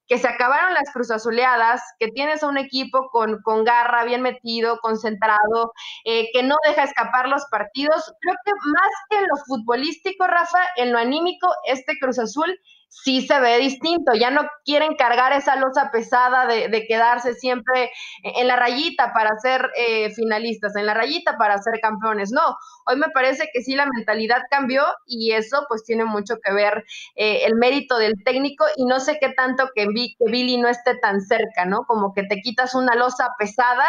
que 0.08 0.18
se 0.18 0.28
acabaron 0.28 0.74
las 0.74 0.92
cruzazuleadas, 0.92 1.80
que 1.98 2.08
tienes 2.08 2.42
a 2.42 2.48
un 2.48 2.58
equipo 2.58 3.08
con, 3.10 3.40
con 3.42 3.64
garra, 3.64 4.04
bien 4.04 4.20
metido, 4.20 4.78
concentrado, 4.82 5.72
eh, 6.04 6.28
que 6.32 6.42
no 6.42 6.56
deja 6.66 6.84
escapar 6.84 7.28
los 7.28 7.46
partidos. 7.50 8.12
Creo 8.20 8.36
que 8.44 8.52
más 8.52 8.90
que 9.08 9.16
en 9.18 9.22
lo 9.22 9.36
futbolístico, 9.46 10.26
Rafa, 10.26 10.58
en 10.76 10.92
lo 10.92 10.98
anímico, 10.98 11.48
este 11.66 11.94
Cruz 11.98 12.18
Azul 12.18 12.58
sí 12.92 13.26
se 13.26 13.40
ve 13.40 13.58
distinto. 13.58 14.12
Ya 14.14 14.30
no 14.30 14.42
quieren 14.64 14.94
cargar 14.96 15.32
esa 15.32 15.56
losa 15.56 15.90
pesada 15.90 16.46
de, 16.46 16.86
quedarse 16.86 17.34
siempre 17.34 17.90
en 18.22 18.46
la 18.48 18.56
rayita 18.56 19.12
para 19.12 19.30
ser 19.38 19.70
eh, 19.76 20.10
finalistas, 20.14 20.76
en 20.76 20.86
la 20.86 20.94
rayita 20.94 21.38
para 21.38 21.56
ser 21.62 21.80
campeones. 21.80 22.30
No, 22.32 22.56
hoy 22.86 22.96
me 22.96 23.08
parece 23.14 23.48
que 23.52 23.62
sí 23.62 23.74
la 23.74 23.86
mentalidad 23.86 24.42
cambió 24.50 24.84
y 25.06 25.32
eso 25.32 25.64
pues 25.68 25.84
tiene 25.84 26.04
mucho 26.04 26.36
que 26.44 26.52
ver 26.52 26.84
eh, 27.16 27.44
el 27.46 27.56
mérito 27.56 27.96
del 27.96 28.14
técnico 28.24 28.66
y 28.76 28.84
no 28.84 29.00
sé 29.00 29.18
qué 29.20 29.30
tanto 29.30 29.70
que, 29.74 29.86
que 29.86 30.30
Billy 30.30 30.58
no 30.58 30.68
esté 30.68 30.96
tan 30.98 31.20
cerca, 31.22 31.64
¿no? 31.64 31.84
Como 31.86 32.12
que 32.12 32.24
te 32.24 32.40
quitas 32.40 32.74
una 32.74 32.94
losa 32.94 33.28
pesada 33.38 33.86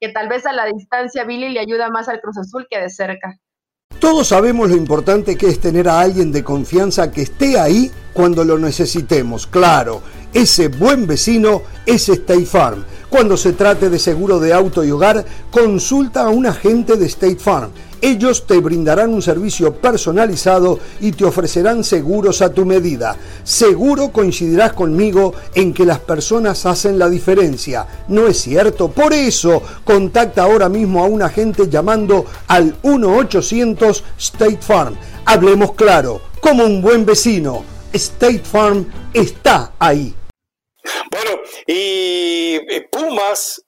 que 0.00 0.10
tal 0.10 0.28
vez 0.28 0.46
a 0.46 0.52
la 0.52 0.66
distancia 0.66 1.24
Billy 1.24 1.48
le 1.48 1.60
ayuda 1.60 1.90
más 1.90 2.08
al 2.08 2.20
Cruz 2.20 2.38
Azul 2.38 2.66
que 2.70 2.80
de 2.80 2.90
cerca. 2.90 3.38
Todos 3.98 4.28
sabemos 4.28 4.68
lo 4.68 4.76
importante 4.76 5.36
que 5.36 5.46
es 5.46 5.60
tener 5.60 5.88
a 5.88 6.00
alguien 6.00 6.30
de 6.30 6.44
confianza 6.44 7.10
que 7.10 7.22
esté 7.22 7.58
ahí 7.58 7.90
cuando 8.14 8.44
lo 8.44 8.58
necesitemos. 8.58 9.46
Claro, 9.46 10.00
ese 10.32 10.68
buen 10.68 11.06
vecino 11.06 11.62
es 11.84 12.08
State 12.08 12.46
Farm. 12.46 12.84
Cuando 13.10 13.36
se 13.36 13.52
trate 13.52 13.90
de 13.90 13.98
seguro 13.98 14.40
de 14.40 14.52
auto 14.52 14.82
y 14.82 14.90
hogar, 14.90 15.24
consulta 15.50 16.22
a 16.22 16.30
un 16.30 16.46
agente 16.46 16.96
de 16.96 17.06
State 17.06 17.36
Farm. 17.36 17.70
Ellos 18.00 18.46
te 18.46 18.58
brindarán 18.58 19.14
un 19.14 19.22
servicio 19.22 19.76
personalizado 19.76 20.78
y 21.00 21.12
te 21.12 21.24
ofrecerán 21.24 21.84
seguros 21.84 22.42
a 22.42 22.50
tu 22.50 22.66
medida. 22.66 23.16
Seguro 23.44 24.10
coincidirás 24.10 24.72
conmigo 24.72 25.32
en 25.54 25.72
que 25.72 25.86
las 25.86 26.00
personas 26.00 26.66
hacen 26.66 26.98
la 26.98 27.08
diferencia. 27.08 27.86
¿No 28.08 28.26
es 28.26 28.42
cierto? 28.42 28.90
Por 28.90 29.12
eso, 29.12 29.62
contacta 29.84 30.42
ahora 30.42 30.68
mismo 30.68 31.02
a 31.02 31.06
un 31.06 31.22
agente 31.22 31.68
llamando 31.70 32.26
al 32.48 32.80
1-800 32.82 34.02
State 34.18 34.58
Farm. 34.60 34.96
Hablemos 35.24 35.72
claro, 35.72 36.20
como 36.40 36.64
un 36.64 36.82
buen 36.82 37.06
vecino. 37.06 37.73
State 37.94 38.40
Farm 38.44 38.92
está 39.12 39.72
ahí. 39.78 40.14
Bueno, 41.10 41.40
y 41.66 42.58
Pumas, 42.90 43.64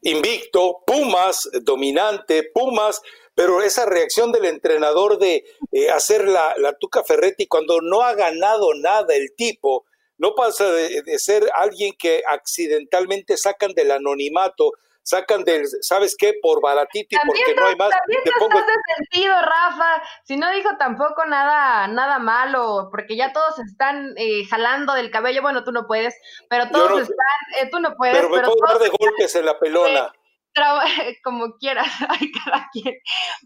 invicto, 0.00 0.82
Pumas, 0.86 1.48
dominante, 1.62 2.50
Pumas 2.54 3.02
pero 3.36 3.62
esa 3.62 3.84
reacción 3.84 4.32
del 4.32 4.46
entrenador 4.46 5.18
de 5.18 5.44
eh, 5.70 5.90
hacer 5.90 6.26
la, 6.26 6.54
la, 6.56 6.72
Tuca 6.72 7.04
Ferretti 7.04 7.46
cuando 7.46 7.82
no 7.82 8.00
ha 8.00 8.14
ganado 8.14 8.72
nada 8.74 9.14
el 9.14 9.34
tipo, 9.36 9.84
no 10.16 10.34
pasa 10.34 10.72
de, 10.72 11.18
ser 11.18 11.46
alguien 11.54 11.92
que 11.98 12.22
accidentalmente 12.26 13.36
sacan 13.36 13.74
del 13.74 13.90
anonimato, 13.90 14.72
sacan 15.06 15.44
del, 15.44 15.64
¿sabes 15.82 16.16
qué? 16.18 16.34
Por 16.42 16.60
baratito 16.60 17.16
y 17.16 17.26
porque 17.26 17.54
no 17.54 17.66
hay 17.66 17.76
más. 17.76 17.90
También 17.90 18.22
te 18.24 18.32
pongo... 18.38 18.58
de 18.58 18.94
sentido, 18.96 19.34
Rafa. 19.40 20.02
Si 20.24 20.36
no 20.36 20.50
dijo 20.50 20.70
tampoco 20.78 21.24
nada, 21.26 21.86
nada 21.86 22.18
malo, 22.18 22.88
porque 22.90 23.16
ya 23.16 23.32
todos 23.32 23.58
están 23.60 24.14
eh, 24.16 24.44
jalando 24.50 24.94
del 24.94 25.10
cabello. 25.12 25.42
Bueno, 25.42 25.62
tú 25.62 25.70
no 25.70 25.86
puedes, 25.86 26.14
pero 26.50 26.68
todos 26.70 27.02
están, 27.02 27.16
eh, 27.60 27.68
tú 27.70 27.78
no 27.78 27.94
puedes. 27.94 28.16
Pero 28.16 28.30
me 28.30 28.40
puedo 28.40 28.66
dar 28.66 28.78
de 28.78 28.88
golpes 28.88 29.34
en 29.36 29.46
la 29.46 29.58
pelona. 29.58 30.12
como 31.22 31.56
quieras, 31.58 31.86
hay 32.08 32.32
cada 32.32 32.68
quien. 32.72 32.94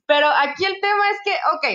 Pero 0.07 0.29
aquí 0.29 0.65
el 0.65 0.81
tema 0.81 1.11
es 1.11 1.19
que, 1.25 1.33
ok, 1.55 1.67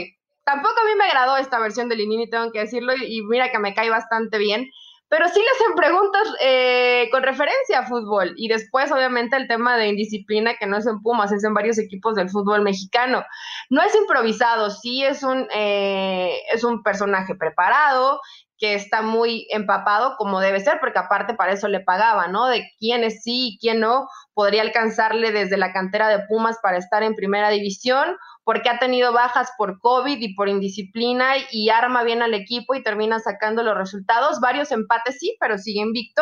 tampoco 0.44 0.80
a 0.82 0.86
mí 0.86 0.96
me 0.96 1.06
agradó 1.06 1.38
esta 1.38 1.60
versión 1.60 1.90
de 1.90 1.96
Linini, 1.96 2.30
tengo 2.30 2.52
que 2.52 2.60
decirlo, 2.60 2.94
y 2.96 3.22
mira 3.24 3.52
que 3.52 3.60
me 3.60 3.74
cae 3.74 3.90
bastante 3.90 4.38
bien, 4.38 4.70
pero 5.08 5.28
sí 5.30 5.40
le 5.40 5.46
hacen 5.46 5.76
preguntas 5.76 6.28
eh, 6.42 7.08
con 7.12 7.24
referencia 7.24 7.80
a 7.80 7.86
fútbol. 7.86 8.34
Y 8.38 8.48
después, 8.48 8.92
obviamente, 8.92 9.36
el 9.36 9.48
tema 9.48 9.78
de 9.78 9.88
indisciplina, 9.88 10.56
que 10.56 10.66
no 10.66 10.78
es 10.78 10.88
en 10.88 11.02
Pumas, 11.02 11.32
es 11.32 11.44
en 11.44 11.54
varios 11.54 11.78
equipos 11.78 12.16
del 12.16 12.30
fútbol 12.30 12.64
mexicano. 12.64 13.24
No 13.70 13.82
es 13.82 13.96
improvisado, 13.96 14.72
sí 14.72 15.04
es 15.04 15.24
un, 15.24 15.48
eh, 15.54 16.38
es 16.52 16.64
un 16.64 16.82
personaje 16.82 17.36
preparado 17.36 18.20
que 18.58 18.74
está 18.74 19.02
muy 19.02 19.48
empapado 19.52 20.16
como 20.18 20.40
debe 20.40 20.60
ser, 20.62 20.80
porque 20.80 21.00
aparte 21.00 21.34
para 21.34 21.54
eso 21.54 21.68
le 21.68 21.82
pagaba, 21.82 22.28
¿no? 22.28 22.48
De 22.48 22.64
quién 22.80 23.04
es 23.04 23.22
sí 23.22 23.50
y 23.50 23.58
quién 23.60 23.82
no, 23.82 24.08
podría 24.34 24.62
alcanzarle 24.62 25.32
desde 25.32 25.58
la 25.58 25.74
cantera 25.74 26.08
de 26.08 26.26
Pumas 26.28 26.58
para 26.62 26.78
estar 26.78 27.04
en 27.04 27.16
primera 27.16 27.50
división, 27.50 28.18
porque 28.46 28.70
ha 28.70 28.80
tenido 28.80 29.12
bajas 29.12 29.52
por 29.58 29.80
COVID 29.80 30.18
y 30.22 30.36
por 30.36 30.48
indisciplina 30.48 31.34
y 31.52 31.70
arma 31.70 32.04
bien 32.04 32.22
al 32.22 32.36
equipo 32.36 32.76
y 32.76 32.84
termina 32.84 33.20
sacando 33.20 33.64
los 33.64 33.76
resultados. 33.76 34.40
Varios 34.40 34.72
empates 34.72 35.18
sí, 35.20 35.36
pero 35.40 35.58
sigue 35.58 35.82
invicto. 35.82 36.22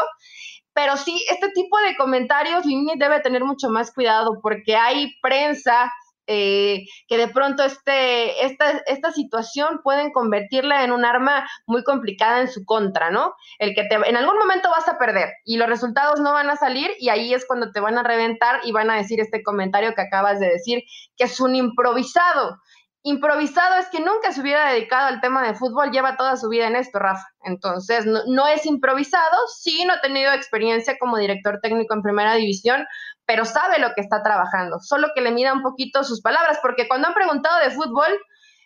Pero 0.73 0.97
sí, 0.97 1.23
este 1.29 1.49
tipo 1.49 1.77
de 1.79 1.95
comentarios 1.97 2.65
Lini 2.65 2.93
debe 2.97 3.19
tener 3.19 3.43
mucho 3.43 3.69
más 3.69 3.93
cuidado 3.93 4.39
porque 4.41 4.75
hay 4.75 5.13
prensa 5.21 5.91
eh, 6.27 6.85
que 7.07 7.17
de 7.17 7.27
pronto 7.27 7.63
este, 7.63 8.45
esta, 8.45 8.81
esta 8.87 9.11
situación 9.11 9.81
pueden 9.83 10.11
convertirla 10.11 10.83
en 10.83 10.91
un 10.91 11.03
arma 11.05 11.47
muy 11.65 11.83
complicada 11.83 12.41
en 12.41 12.47
su 12.47 12.63
contra, 12.65 13.11
¿no? 13.11 13.33
El 13.59 13.75
que 13.75 13.83
te, 13.83 13.95
en 13.95 14.15
algún 14.15 14.37
momento 14.37 14.69
vas 14.69 14.87
a 14.87 14.97
perder 14.97 15.33
y 15.43 15.57
los 15.57 15.67
resultados 15.67 16.19
no 16.19 16.31
van 16.33 16.49
a 16.49 16.55
salir 16.55 16.91
y 16.99 17.09
ahí 17.09 17.33
es 17.33 17.45
cuando 17.45 17.71
te 17.71 17.79
van 17.79 17.97
a 17.97 18.03
reventar 18.03 18.61
y 18.63 18.71
van 18.71 18.89
a 18.89 18.95
decir 18.95 19.19
este 19.19 19.43
comentario 19.43 19.93
que 19.95 20.01
acabas 20.01 20.39
de 20.39 20.47
decir, 20.47 20.83
que 21.17 21.25
es 21.25 21.39
un 21.39 21.55
improvisado. 21.55 22.57
Improvisado 23.05 23.81
es 23.81 23.87
que 23.89 23.99
nunca 23.99 24.31
se 24.31 24.39
hubiera 24.39 24.71
dedicado 24.71 25.07
al 25.07 25.19
tema 25.19 25.45
de 25.45 25.55
fútbol, 25.55 25.91
lleva 25.91 26.15
toda 26.15 26.37
su 26.37 26.47
vida 26.47 26.67
en 26.67 26.77
esto, 26.77 26.99
Rafa. 26.99 27.27
Entonces, 27.43 28.05
no, 28.05 28.21
no 28.27 28.47
es 28.47 28.65
improvisado, 28.65 29.35
sí, 29.53 29.83
no 29.83 29.91
ha 29.91 29.99
tenido 29.99 30.31
experiencia 30.31 30.95
como 30.97 31.17
director 31.17 31.59
técnico 31.61 31.93
en 31.93 32.01
primera 32.01 32.35
división, 32.35 32.85
pero 33.25 33.45
sabe 33.45 33.79
lo 33.79 33.93
que 33.93 34.01
está 34.01 34.21
trabajando, 34.23 34.79
solo 34.79 35.09
que 35.15 35.21
le 35.21 35.31
mida 35.31 35.53
un 35.53 35.61
poquito 35.61 36.03
sus 36.03 36.21
palabras, 36.21 36.59
porque 36.61 36.87
cuando 36.87 37.07
han 37.07 37.13
preguntado 37.13 37.59
de 37.59 37.71
fútbol, 37.71 38.11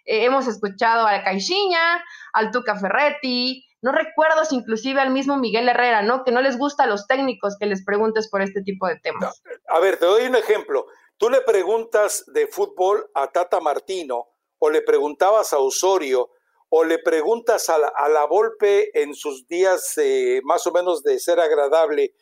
eh, 0.05 0.25
hemos 0.25 0.47
escuchado 0.47 1.05
a 1.05 1.23
Caixinha, 1.23 2.03
al 2.33 2.51
Tuca 2.51 2.75
Ferretti, 2.75 3.63
no 3.81 3.91
recuerdo 3.91 4.43
si 4.45 4.55
inclusive 4.55 4.99
al 4.99 5.11
mismo 5.11 5.37
Miguel 5.37 5.69
Herrera, 5.69 6.01
¿no? 6.01 6.23
Que 6.23 6.31
no 6.31 6.41
les 6.41 6.57
gusta 6.57 6.83
a 6.83 6.87
los 6.87 7.05
técnicos 7.05 7.57
que 7.59 7.67
les 7.67 7.85
preguntes 7.85 8.27
por 8.29 8.41
este 8.41 8.61
tipo 8.61 8.87
de 8.87 8.99
temas. 8.99 9.41
A 9.67 9.79
ver, 9.79 9.97
te 9.97 10.05
doy 10.05 10.25
un 10.25 10.35
ejemplo. 10.35 10.87
Tú 11.17 11.29
le 11.29 11.41
preguntas 11.41 12.23
de 12.27 12.47
fútbol 12.47 13.09
a 13.13 13.27
Tata 13.27 13.59
Martino, 13.59 14.25
o 14.59 14.69
le 14.69 14.81
preguntabas 14.81 15.53
a 15.53 15.59
Osorio, 15.59 16.31
o 16.69 16.83
le 16.83 16.99
preguntas 16.99 17.69
a 17.69 17.77
la, 17.77 17.87
a 17.87 18.09
la 18.09 18.25
Volpe 18.25 18.89
en 18.99 19.13
sus 19.13 19.47
días 19.47 19.93
eh, 19.97 20.41
más 20.43 20.65
o 20.67 20.71
menos 20.71 21.03
de 21.03 21.19
ser 21.19 21.39
agradable, 21.39 22.13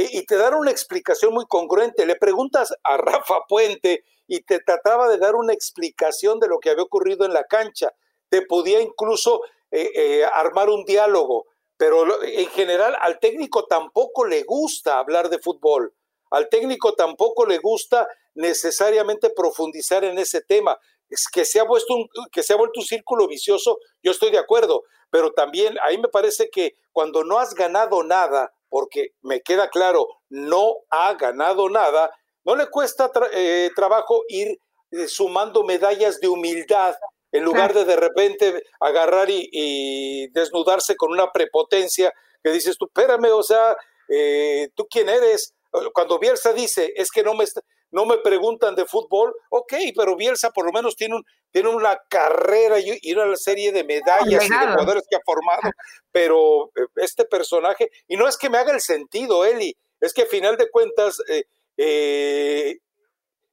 y 0.00 0.24
te 0.26 0.36
dan 0.36 0.54
una 0.54 0.70
explicación 0.70 1.34
muy 1.34 1.46
congruente. 1.46 2.06
Le 2.06 2.16
preguntas 2.16 2.72
a 2.84 2.96
Rafa 2.96 3.40
Puente 3.48 4.04
y 4.28 4.40
te 4.42 4.60
trataba 4.60 5.08
de 5.08 5.18
dar 5.18 5.34
una 5.34 5.52
explicación 5.52 6.38
de 6.38 6.48
lo 6.48 6.60
que 6.60 6.70
había 6.70 6.84
ocurrido 6.84 7.24
en 7.24 7.32
la 7.32 7.44
cancha. 7.44 7.92
Te 8.28 8.42
podía 8.42 8.80
incluso 8.80 9.40
eh, 9.70 9.90
eh, 9.94 10.24
armar 10.32 10.70
un 10.70 10.84
diálogo, 10.84 11.46
pero 11.76 12.22
en 12.22 12.46
general 12.50 12.96
al 13.00 13.18
técnico 13.18 13.66
tampoco 13.66 14.24
le 14.24 14.42
gusta 14.42 14.98
hablar 14.98 15.30
de 15.30 15.38
fútbol. 15.38 15.94
Al 16.30 16.48
técnico 16.48 16.94
tampoco 16.94 17.46
le 17.46 17.58
gusta 17.58 18.06
necesariamente 18.34 19.30
profundizar 19.30 20.04
en 20.04 20.18
ese 20.18 20.42
tema. 20.42 20.78
Es 21.08 21.26
que 21.32 21.44
se 21.44 21.58
ha 21.58 21.64
un, 21.64 22.08
que 22.30 22.42
se 22.42 22.52
ha 22.52 22.56
vuelto 22.56 22.80
un 22.80 22.86
círculo 22.86 23.26
vicioso, 23.26 23.78
yo 24.02 24.12
estoy 24.12 24.30
de 24.30 24.38
acuerdo, 24.38 24.84
pero 25.10 25.32
también 25.32 25.76
ahí 25.82 25.96
me 25.98 26.08
parece 26.08 26.50
que 26.50 26.76
cuando 26.92 27.24
no 27.24 27.38
has 27.38 27.54
ganado 27.54 28.02
nada, 28.04 28.52
porque 28.68 29.10
me 29.22 29.40
queda 29.40 29.68
claro, 29.68 30.06
no 30.28 30.76
ha 30.90 31.14
ganado 31.14 31.68
nada, 31.68 32.10
no 32.44 32.56
le 32.56 32.68
cuesta 32.68 33.10
eh, 33.32 33.70
trabajo 33.74 34.22
ir 34.28 34.58
eh, 34.90 35.06
sumando 35.06 35.64
medallas 35.64 36.20
de 36.20 36.28
humildad 36.28 36.94
en 37.32 37.44
lugar 37.44 37.74
de 37.74 37.84
de 37.84 37.96
repente 37.96 38.62
agarrar 38.80 39.28
y, 39.30 40.28
desnudarse 40.32 40.96
con 40.96 41.12
una 41.12 41.30
prepotencia 41.30 42.12
que 42.42 42.50
dices 42.50 42.76
tú, 42.78 42.86
espérame, 42.86 43.32
o 43.32 43.42
sea, 43.42 43.76
eh, 44.08 44.68
¿tú 44.74 44.86
quién 44.90 45.08
eres? 45.08 45.54
Cuando 45.92 46.18
Bielsa 46.18 46.52
dice, 46.52 46.92
es 46.96 47.10
que 47.10 47.22
no 47.22 47.34
me, 47.34 47.44
no 47.90 48.04
me 48.06 48.18
preguntan 48.18 48.74
de 48.74 48.84
fútbol, 48.84 49.34
ok, 49.50 49.74
pero 49.96 50.16
Bielsa 50.16 50.50
por 50.50 50.66
lo 50.66 50.72
menos 50.72 50.96
tiene, 50.96 51.16
un, 51.16 51.24
tiene 51.50 51.68
una 51.68 51.98
carrera 52.08 52.76
y, 52.78 53.12
una 53.12 53.36
serie 53.36 53.72
de 53.72 53.84
medallas 53.84 54.44
y 54.44 54.48
de 54.48 54.58
jugadores 54.58 55.04
que 55.08 55.16
ha 55.16 55.20
formado, 55.24 55.62
pero 56.12 56.66
eh, 56.76 56.86
este 56.96 57.24
personaje, 57.24 57.90
y 58.06 58.16
no 58.16 58.28
es 58.28 58.36
que 58.36 58.50
me 58.50 58.58
haga 58.58 58.72
el 58.72 58.80
sentido, 58.80 59.44
Eli, 59.44 59.76
es 60.00 60.12
que 60.12 60.22
a 60.22 60.26
final 60.26 60.56
de 60.56 60.70
cuentas 60.70 61.18
eh, 61.76 62.78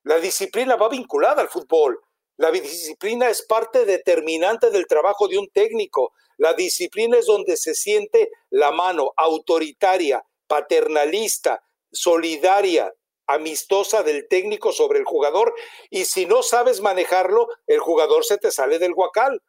la 0.03 0.19
disciplina 0.19 0.75
va 0.75 0.89
vinculada 0.89 1.41
al 1.41 1.49
fútbol. 1.49 1.99
La 2.37 2.51
disciplina 2.51 3.29
es 3.29 3.43
parte 3.43 3.85
determinante 3.85 4.69
del 4.69 4.87
trabajo 4.87 5.27
de 5.27 5.37
un 5.37 5.47
técnico. 5.49 6.13
La 6.37 6.53
disciplina 6.53 7.17
es 7.17 7.25
donde 7.25 7.55
se 7.55 7.73
siente 7.73 8.29
la 8.49 8.71
mano 8.71 9.13
autoritaria, 9.15 10.23
paternalista, 10.47 11.63
solidaria, 11.91 12.93
amistosa 13.27 14.03
del 14.03 14.27
técnico 14.27 14.71
sobre 14.71 14.99
el 14.99 15.05
jugador. 15.05 15.53
Y 15.89 16.05
si 16.05 16.25
no 16.25 16.43
sabes 16.43 16.81
manejarlo, 16.81 17.47
el 17.67 17.79
jugador 17.79 18.25
se 18.25 18.37
te 18.37 18.51
sale 18.51 18.79
del 18.79 18.93
guacal. 18.93 19.41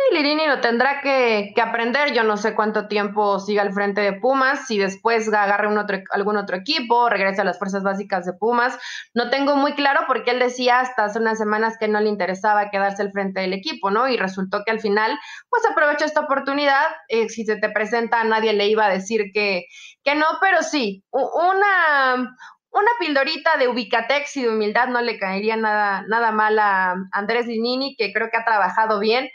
Sí, 0.00 0.14
Lirini 0.14 0.46
lo 0.46 0.60
tendrá 0.60 1.00
que, 1.00 1.52
aprender. 1.60 2.12
Yo 2.12 2.22
no 2.22 2.36
sé 2.36 2.54
cuánto 2.54 2.86
tiempo 2.86 3.40
siga 3.40 3.62
al 3.62 3.72
frente 3.72 4.00
de 4.00 4.12
Pumas, 4.12 4.68
si 4.68 4.78
después 4.78 5.26
agarre 5.32 5.66
un 5.66 5.76
algún 6.12 6.36
otro 6.36 6.56
equipo, 6.56 7.08
regrese 7.08 7.40
a 7.40 7.44
las 7.44 7.58
fuerzas 7.58 7.82
básicas 7.82 8.24
de 8.24 8.32
Pumas. 8.32 8.78
No 9.12 9.28
tengo 9.28 9.56
muy 9.56 9.72
claro 9.72 10.02
porque 10.06 10.30
él 10.30 10.38
decía 10.38 10.78
hasta 10.78 11.06
hace 11.06 11.18
unas 11.18 11.36
semanas 11.36 11.78
que 11.80 11.88
no 11.88 12.00
le 12.00 12.10
interesaba 12.10 12.70
quedarse 12.70 13.02
al 13.02 13.10
frente 13.10 13.40
del 13.40 13.52
equipo, 13.52 13.90
¿no? 13.90 14.08
Y 14.08 14.16
resultó 14.16 14.62
que 14.64 14.70
al 14.70 14.78
final, 14.78 15.18
pues 15.50 15.64
aprovechó 15.68 16.04
esta 16.04 16.20
oportunidad. 16.20 16.86
Eh, 17.08 17.28
si 17.28 17.44
se 17.44 17.56
te 17.56 17.68
presenta, 17.68 18.22
nadie 18.22 18.52
le 18.52 18.68
iba 18.68 18.86
a 18.86 18.90
decir 18.90 19.32
que, 19.34 19.64
que 20.04 20.14
no, 20.14 20.26
pero 20.40 20.62
sí, 20.62 21.02
una, 21.10 22.36
una 22.70 22.90
pildorita 22.98 23.56
de 23.56 23.68
ubicatex 23.68 24.36
y 24.36 24.42
de 24.42 24.50
humildad 24.50 24.88
no 24.88 25.00
le 25.00 25.18
caería 25.18 25.56
nada, 25.56 26.04
nada 26.08 26.32
mal 26.32 26.58
a 26.58 26.94
Andrés 27.12 27.46
Linini, 27.46 27.96
que 27.96 28.12
creo 28.12 28.30
que 28.30 28.36
ha 28.36 28.44
trabajado 28.44 28.98
bien 29.00 29.28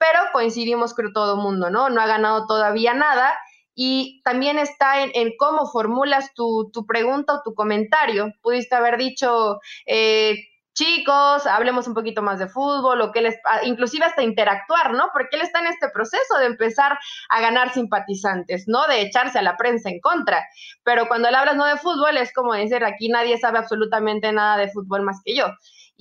pero 0.00 0.18
coincidimos 0.32 0.94
creo 0.94 1.12
todo 1.12 1.34
el 1.34 1.42
mundo, 1.42 1.68
¿no? 1.68 1.90
No 1.90 2.00
ha 2.00 2.06
ganado 2.06 2.46
todavía 2.46 2.94
nada 2.94 3.38
y 3.74 4.22
también 4.24 4.58
está 4.58 5.04
en, 5.04 5.32
cómo 5.38 5.66
formulas 5.66 6.32
tu, 6.34 6.72
pregunta 6.88 7.34
o 7.34 7.42
tu 7.44 7.54
comentario. 7.54 8.32
Pudiste 8.40 8.74
haber 8.74 8.96
dicho, 8.96 9.60
eh, 9.84 10.36
chicos, 10.74 11.46
hablemos 11.46 11.86
un 11.88 11.94
poquito 11.94 12.22
más 12.22 12.38
de 12.38 12.48
fútbol, 12.48 13.00
o 13.00 13.12
que 13.12 13.22
les, 13.22 13.36
ah, 13.44 13.60
inclusive 13.64 14.04
hasta 14.04 14.22
interactuar, 14.22 14.92
¿no? 14.92 15.08
Porque 15.12 15.36
él 15.36 15.42
está 15.42 15.60
en 15.60 15.66
este 15.66 15.88
proceso 15.90 16.38
de 16.38 16.46
empezar 16.46 16.98
a 17.28 17.40
ganar 17.40 17.72
simpatizantes, 17.72 18.64
¿no? 18.66 18.86
De 18.86 19.02
echarse 19.02 19.38
a 19.38 19.42
la 19.42 19.56
prensa 19.56 19.90
en 19.90 20.00
contra. 20.00 20.44
Pero 20.84 21.06
cuando 21.08 21.30
le 21.30 21.36
hablas 21.36 21.56
no 21.56 21.66
de 21.66 21.76
fútbol, 21.76 22.16
es 22.16 22.32
como 22.32 22.54
decir, 22.54 22.84
aquí 22.84 23.08
nadie 23.08 23.38
sabe 23.38 23.58
absolutamente 23.58 24.32
nada 24.32 24.56
de 24.56 24.70
fútbol 24.70 25.02
más 25.02 25.20
que 25.24 25.34
yo 25.34 25.46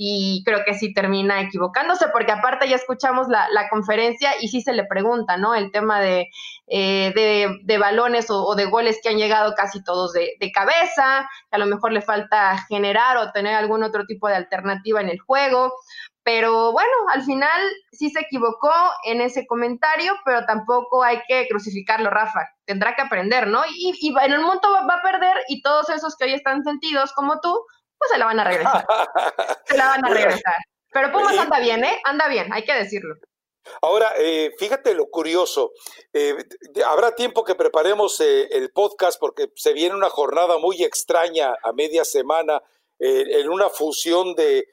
y 0.01 0.43
creo 0.45 0.63
que 0.65 0.75
sí 0.75 0.93
termina 0.93 1.41
equivocándose, 1.41 2.07
porque 2.13 2.31
aparte 2.31 2.69
ya 2.69 2.77
escuchamos 2.77 3.27
la, 3.27 3.67
conferencia 3.69 4.31
y 4.39 4.47
sí 4.47 4.61
se 4.61 4.71
le 4.71 4.85
pregunta, 4.85 5.35
¿no? 5.35 5.53
El 5.53 5.73
tema 5.73 5.99
de, 5.99 6.29
eh, 6.67 7.59
de, 7.61 7.77
balones 7.77 8.27
o, 8.29 8.55
de 8.55 8.63
goles 8.63 9.01
que 9.03 9.09
han 9.09 9.17
llegado 9.17 9.55
casi 9.55 9.83
todos 9.83 10.13
de, 10.13 10.37
cabeza, 10.53 11.27
que 11.51 11.57
a 11.57 11.57
lo 11.57 11.65
mejor 11.65 11.91
le 11.91 12.01
falta 12.01 12.57
generar 12.69 13.17
o 13.17 13.33
tener 13.33 13.55
algún 13.55 13.83
otro 13.83 14.05
tipo 14.05 14.29
de 14.29 14.35
alternativa 14.35 15.01
en 15.01 15.09
el 15.09 15.19
juego. 15.19 15.73
Pero 16.23 16.71
bueno, 16.71 16.93
al 17.13 17.23
final 17.23 17.61
sí 17.91 18.09
se 18.09 18.21
equivocó 18.21 18.71
en 19.03 19.19
ese 19.19 19.45
comentario, 19.47 20.13
pero 20.23 20.45
tampoco 20.45 21.03
hay 21.03 21.19
que 21.27 21.45
crucificarlo, 21.49 22.09
Rafa. 22.09 22.47
Tendrá 22.63 22.95
que 22.95 23.01
aprender, 23.01 23.47
¿no? 23.47 23.63
Y, 23.75 23.91
y 23.99 24.17
en 24.17 24.31
el 24.31 24.39
mundo 24.39 24.61
va 24.71 24.93
a 24.93 25.01
perder 25.01 25.35
y 25.49 25.61
todos 25.61 25.89
esos 25.89 26.15
que 26.15 26.23
hoy 26.23 26.33
están 26.35 26.63
sentidos 26.63 27.11
como 27.11 27.41
tú, 27.41 27.59
se 28.11 28.17
la 28.17 28.25
van 28.25 28.39
a 28.39 28.43
regresar. 28.43 28.85
se 29.65 29.77
la 29.77 29.87
van 29.87 30.05
a 30.05 30.09
regresar. 30.09 30.55
Pero 30.91 31.11
Pumas 31.11 31.37
anda 31.37 31.59
bien, 31.59 31.83
¿eh? 31.83 32.01
Anda 32.03 32.27
bien, 32.27 32.51
hay 32.51 32.63
que 32.63 32.73
decirlo. 32.73 33.15
Ahora, 33.81 34.13
eh, 34.17 34.51
fíjate 34.57 34.93
lo 34.93 35.07
curioso. 35.09 35.71
Eh, 36.13 36.35
habrá 36.85 37.13
tiempo 37.15 37.43
que 37.43 37.55
preparemos 37.55 38.19
eh, 38.19 38.47
el 38.51 38.71
podcast 38.71 39.19
porque 39.19 39.47
se 39.55 39.73
viene 39.73 39.95
una 39.95 40.09
jornada 40.09 40.57
muy 40.57 40.83
extraña 40.83 41.53
a 41.63 41.73
media 41.73 42.05
semana 42.05 42.61
en 43.01 43.49
una 43.49 43.69
fusión 43.69 44.35
de, 44.35 44.65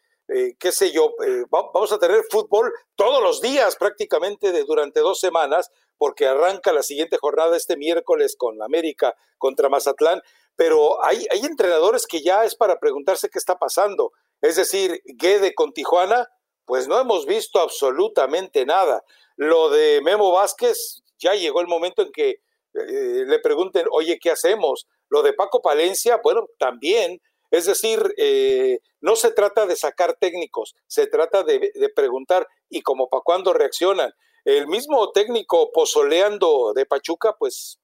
qué 0.59 0.73
sé 0.73 0.91
yo, 0.91 1.15
vamos 1.49 1.93
a 1.93 1.99
tener 2.01 2.25
fútbol 2.29 2.73
todos 2.97 3.23
los 3.23 3.41
días 3.41 3.77
prácticamente 3.77 4.51
de, 4.51 4.65
durante 4.65 4.99
dos 4.99 5.21
semanas 5.21 5.71
porque 5.97 6.27
arranca 6.27 6.73
la 6.73 6.83
siguiente 6.83 7.19
jornada 7.19 7.57
este 7.57 7.77
miércoles 7.77 8.35
con 8.37 8.61
América 8.65 9.15
contra 9.39 9.69
Mazatlán 9.69 10.21
pero 10.57 11.05
hay, 11.05 11.27
hay 11.31 11.41
entrenadores 11.41 12.07
que 12.07 12.23
ya 12.23 12.45
es 12.45 12.57
para 12.57 12.79
preguntarse 12.79 13.29
qué 13.29 13.39
está 13.39 13.57
pasando. 13.59 14.13
Es 14.41 14.57
decir, 14.57 15.03
Guede 15.05 15.55
con 15.55 15.73
Tijuana, 15.73 16.29
pues 16.65 16.89
no 16.89 16.99
hemos 16.99 17.27
visto 17.27 17.61
absolutamente 17.61 18.65
nada. 18.67 19.05
Lo 19.37 19.69
de 19.71 20.01
Memo 20.03 20.33
Vázquez, 20.33 21.03
ya 21.19 21.35
llegó 21.35 21.61
el 21.61 21.69
momento 21.69 22.03
en 22.03 22.11
que 22.13 22.31
eh, 22.75 23.25
le 23.27 23.39
pregunten, 23.39 23.87
oye, 23.91 24.19
¿qué 24.21 24.31
hacemos? 24.31 24.87
Lo 25.09 25.23
de 25.23 25.33
Paco 25.35 25.63
Palencia, 25.63 26.21
bueno, 26.23 26.47
también. 26.59 27.21
Es 27.51 27.67
decir, 27.67 28.15
eh, 28.17 28.81
no 29.01 29.15
se 29.15 29.31
trata 29.31 29.67
de 29.67 29.77
sacar 29.77 30.17
técnicos, 30.19 30.75
se 30.87 31.07
trata 31.07 31.43
de, 31.45 31.71
de 31.75 31.89
preguntar 31.91 32.49
y 32.69 32.83
como 32.83 33.09
para 33.09 33.23
cuándo 33.23 33.53
reaccionan. 33.53 34.13
El 34.45 34.67
mismo 34.67 35.13
técnico 35.13 35.71
pozoleando 35.73 36.73
de 36.75 36.87
Pachuca, 36.87 37.37
pues 37.39 37.79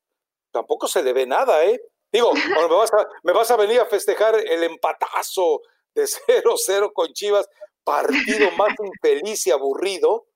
tampoco 0.52 0.88
se 0.88 1.02
le 1.02 1.12
ve 1.12 1.26
nada, 1.26 1.64
¿eh? 1.64 1.80
Digo, 2.12 2.32
me 3.24 3.32
vas, 3.32 3.50
a, 3.50 3.56
venir 3.56 3.80
a 3.80 3.86
festejar 3.86 4.34
el 4.34 4.62
empatazo 4.64 5.60
de 5.94 6.02
0-0 6.28 6.92
con 6.92 7.12
Chivas, 7.12 7.48
partido 7.84 8.50
más 8.52 8.74
infeliz 8.78 9.46
y 9.46 9.50
aburrido. 9.50 10.26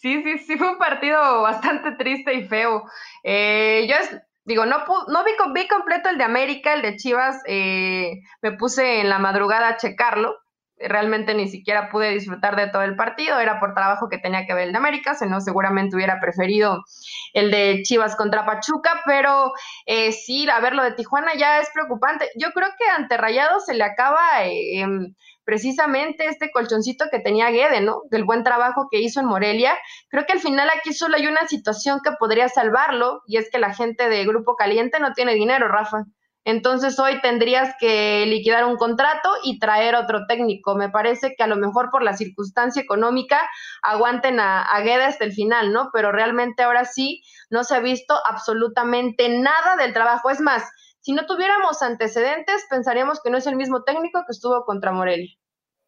Sí, 0.00 0.22
sí, 0.22 0.38
sí, 0.38 0.56
fue 0.56 0.70
un 0.70 0.78
partido 0.78 1.42
bastante 1.42 1.92
triste 1.92 2.32
y 2.34 2.46
feo. 2.46 2.84
Eh, 3.24 3.86
yo 3.88 3.96
digo, 4.44 4.66
no, 4.66 4.84
no 5.08 5.24
vi, 5.24 5.32
vi, 5.54 5.68
completo 5.68 6.08
el 6.08 6.18
de 6.18 6.24
América, 6.24 6.74
el 6.74 6.82
de 6.82 6.96
Chivas, 6.96 7.42
eh, 7.46 8.20
me 8.42 8.52
puse 8.52 9.00
en 9.00 9.08
la 9.08 9.18
madrugada 9.18 9.68
a 9.68 9.76
checarlo 9.76 10.36
realmente 10.78 11.34
ni 11.34 11.48
siquiera 11.48 11.88
pude 11.90 12.10
disfrutar 12.10 12.56
de 12.56 12.68
todo 12.68 12.82
el 12.82 12.96
partido, 12.96 13.38
era 13.38 13.58
por 13.58 13.74
trabajo 13.74 14.08
que 14.08 14.18
tenía 14.18 14.46
que 14.46 14.54
ver 14.54 14.64
el 14.64 14.72
de 14.72 14.78
América, 14.78 15.14
si 15.14 15.26
no 15.26 15.40
seguramente 15.40 15.96
hubiera 15.96 16.20
preferido 16.20 16.84
el 17.32 17.50
de 17.50 17.82
Chivas 17.82 18.16
contra 18.16 18.44
Pachuca, 18.44 19.02
pero 19.04 19.52
eh, 19.86 20.12
sí, 20.12 20.48
a 20.48 20.60
ver, 20.60 20.74
lo 20.74 20.82
de 20.82 20.92
Tijuana 20.92 21.34
ya 21.34 21.60
es 21.60 21.68
preocupante. 21.72 22.28
Yo 22.36 22.50
creo 22.52 22.68
que 22.78 22.88
ante 22.88 23.16
Rayado 23.16 23.60
se 23.60 23.74
le 23.74 23.84
acaba 23.84 24.44
em, 24.44 25.14
precisamente 25.44 26.26
este 26.26 26.50
colchoncito 26.50 27.06
que 27.10 27.20
tenía 27.20 27.50
Guede, 27.50 27.80
¿no? 27.80 28.02
Del 28.10 28.24
buen 28.24 28.42
trabajo 28.42 28.88
que 28.90 29.00
hizo 29.00 29.20
en 29.20 29.26
Morelia. 29.26 29.78
Creo 30.08 30.26
que 30.26 30.32
al 30.32 30.40
final 30.40 30.68
aquí 30.76 30.92
solo 30.92 31.16
hay 31.16 31.26
una 31.26 31.46
situación 31.46 32.00
que 32.04 32.12
podría 32.18 32.48
salvarlo 32.48 33.22
y 33.26 33.38
es 33.38 33.48
que 33.50 33.58
la 33.58 33.72
gente 33.72 34.08
de 34.08 34.24
Grupo 34.26 34.56
Caliente 34.56 34.98
no 35.00 35.12
tiene 35.12 35.34
dinero, 35.34 35.68
Rafa. 35.68 36.04
Entonces 36.46 36.96
hoy 37.00 37.20
tendrías 37.22 37.74
que 37.80 38.24
liquidar 38.24 38.66
un 38.66 38.76
contrato 38.76 39.28
y 39.42 39.58
traer 39.58 39.96
otro 39.96 40.26
técnico. 40.28 40.76
Me 40.76 40.88
parece 40.88 41.34
que 41.36 41.42
a 41.42 41.48
lo 41.48 41.56
mejor 41.56 41.90
por 41.90 42.04
la 42.04 42.16
circunstancia 42.16 42.80
económica 42.80 43.50
aguanten 43.82 44.38
a, 44.38 44.62
a 44.62 45.06
hasta 45.06 45.24
el 45.24 45.32
final, 45.32 45.72
¿no? 45.72 45.90
Pero 45.92 46.12
realmente 46.12 46.62
ahora 46.62 46.84
sí 46.84 47.24
no 47.50 47.64
se 47.64 47.74
ha 47.74 47.80
visto 47.80 48.14
absolutamente 48.24 49.28
nada 49.28 49.74
del 49.76 49.92
trabajo. 49.92 50.30
Es 50.30 50.40
más, 50.40 50.62
si 51.00 51.14
no 51.14 51.26
tuviéramos 51.26 51.82
antecedentes, 51.82 52.64
pensaríamos 52.70 53.20
que 53.20 53.30
no 53.30 53.38
es 53.38 53.48
el 53.48 53.56
mismo 53.56 53.82
técnico 53.82 54.20
que 54.24 54.30
estuvo 54.30 54.64
contra 54.64 54.92
Morelia. 54.92 55.36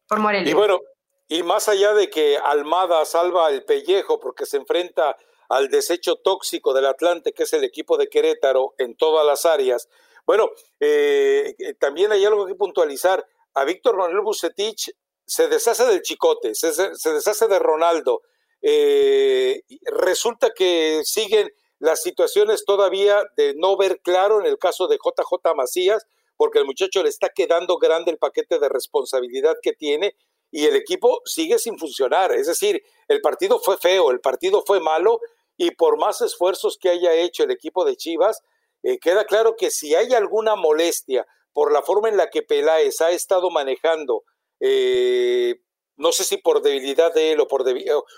Por 0.09 0.19
Morelia. 0.19 0.51
Y 0.51 0.53
bueno, 0.53 0.81
y 1.29 1.41
más 1.41 1.69
allá 1.69 1.93
de 1.93 2.09
que 2.09 2.37
Almada 2.37 3.05
salva 3.05 3.49
el 3.49 3.63
pellejo 3.63 4.19
porque 4.19 4.45
se 4.45 4.57
enfrenta 4.57 5.15
al 5.47 5.69
desecho 5.69 6.17
tóxico 6.17 6.73
del 6.73 6.85
Atlante, 6.85 7.31
que 7.31 7.43
es 7.43 7.53
el 7.53 7.63
equipo 7.63 7.95
de 7.95 8.09
Querétaro 8.09 8.73
en 8.77 8.97
todas 8.97 9.25
las 9.25 9.45
áreas, 9.45 9.87
bueno, 10.25 10.51
eh, 10.79 11.55
eh, 11.57 11.73
también 11.75 12.11
hay 12.11 12.25
algo 12.25 12.45
que 12.45 12.55
puntualizar. 12.55 13.25
A 13.55 13.65
Víctor 13.65 13.97
Manuel 13.97 14.21
Bucetich 14.21 14.91
se 15.25 15.47
deshace 15.47 15.85
del 15.85 16.01
chicote, 16.01 16.55
se, 16.55 16.71
deshace 17.11 17.47
de 17.47 17.59
Ronaldo. 17.59 18.21
Eh, 18.61 19.61
resulta 19.85 20.51
que 20.55 21.01
siguen 21.03 21.51
las 21.79 22.01
situaciones 22.01 22.65
todavía 22.65 23.23
de 23.37 23.53
no 23.55 23.77
ver 23.77 24.01
claro 24.01 24.39
en 24.39 24.45
el 24.45 24.57
caso 24.57 24.87
de 24.87 24.97
JJ 24.97 25.55
Macías, 25.55 26.05
porque 26.35 26.59
el 26.59 26.65
muchacho 26.65 27.03
le 27.03 27.09
está 27.09 27.29
quedando 27.29 27.77
grande 27.77 28.11
el 28.11 28.17
paquete 28.17 28.59
de 28.59 28.69
responsabilidad 28.69 29.57
que 29.61 29.73
tiene 29.73 30.15
y 30.51 30.65
el 30.65 30.75
equipo 30.75 31.21
sigue 31.25 31.59
sin 31.59 31.77
funcionar. 31.77 32.31
Es 32.31 32.47
decir, 32.47 32.81
el 33.07 33.21
partido 33.21 33.59
fue 33.59 33.77
feo, 33.77 34.11
el 34.11 34.19
partido 34.19 34.63
fue 34.65 34.79
malo 34.79 35.19
y 35.57 35.71
por 35.71 35.97
más 35.97 36.21
esfuerzos 36.21 36.77
que 36.77 36.89
haya 36.89 37.13
hecho 37.13 37.43
el 37.43 37.51
equipo 37.51 37.85
de 37.85 37.95
Chivas, 37.95 38.41
eh, 38.83 38.99
queda 38.99 39.25
claro 39.25 39.55
que 39.57 39.71
si 39.71 39.95
hay 39.95 40.13
alguna 40.13 40.55
molestia 40.55 41.25
por 41.53 41.71
la 41.71 41.81
forma 41.81 42.09
en 42.09 42.17
la 42.17 42.29
que 42.29 42.41
Peláez 42.41 43.01
ha 43.01 43.11
estado 43.11 43.49
manejando, 43.49 44.23
eh, 44.59 45.55
no 45.97 46.11
sé 46.11 46.23
si 46.23 46.37
por 46.37 46.61
debilidad 46.61 47.13
de 47.13 47.33
él 47.33 47.41
o 47.41 47.47
por, 47.47 47.65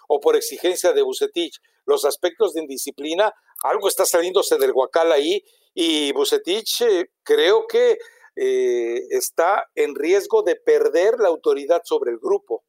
o 0.08 0.19
por 0.19 0.36
exigencia 0.36 0.93
de 0.93 1.02
Bucetich, 1.02 1.60
los 1.86 2.06
aspectos 2.06 2.54
de 2.54 2.62
indisciplina, 2.62 3.34
algo 3.63 3.88
está 3.88 4.06
saliéndose 4.06 4.58
del 4.58 4.74
guacal 4.74 5.12
ahí 5.12 5.43
y 5.74 6.12
Bucetich 6.12 6.82
eh, 6.82 7.06
creo 7.24 7.65
que 7.67 7.97
eh, 8.36 9.00
está 9.10 9.65
en 9.76 9.95
riesgo 9.95 10.43
de 10.43 10.56
perder 10.56 11.15
la 11.19 11.30
autoridad 11.30 11.82
sobre 11.84 12.12
el 12.12 12.17
grupo. 12.17 12.63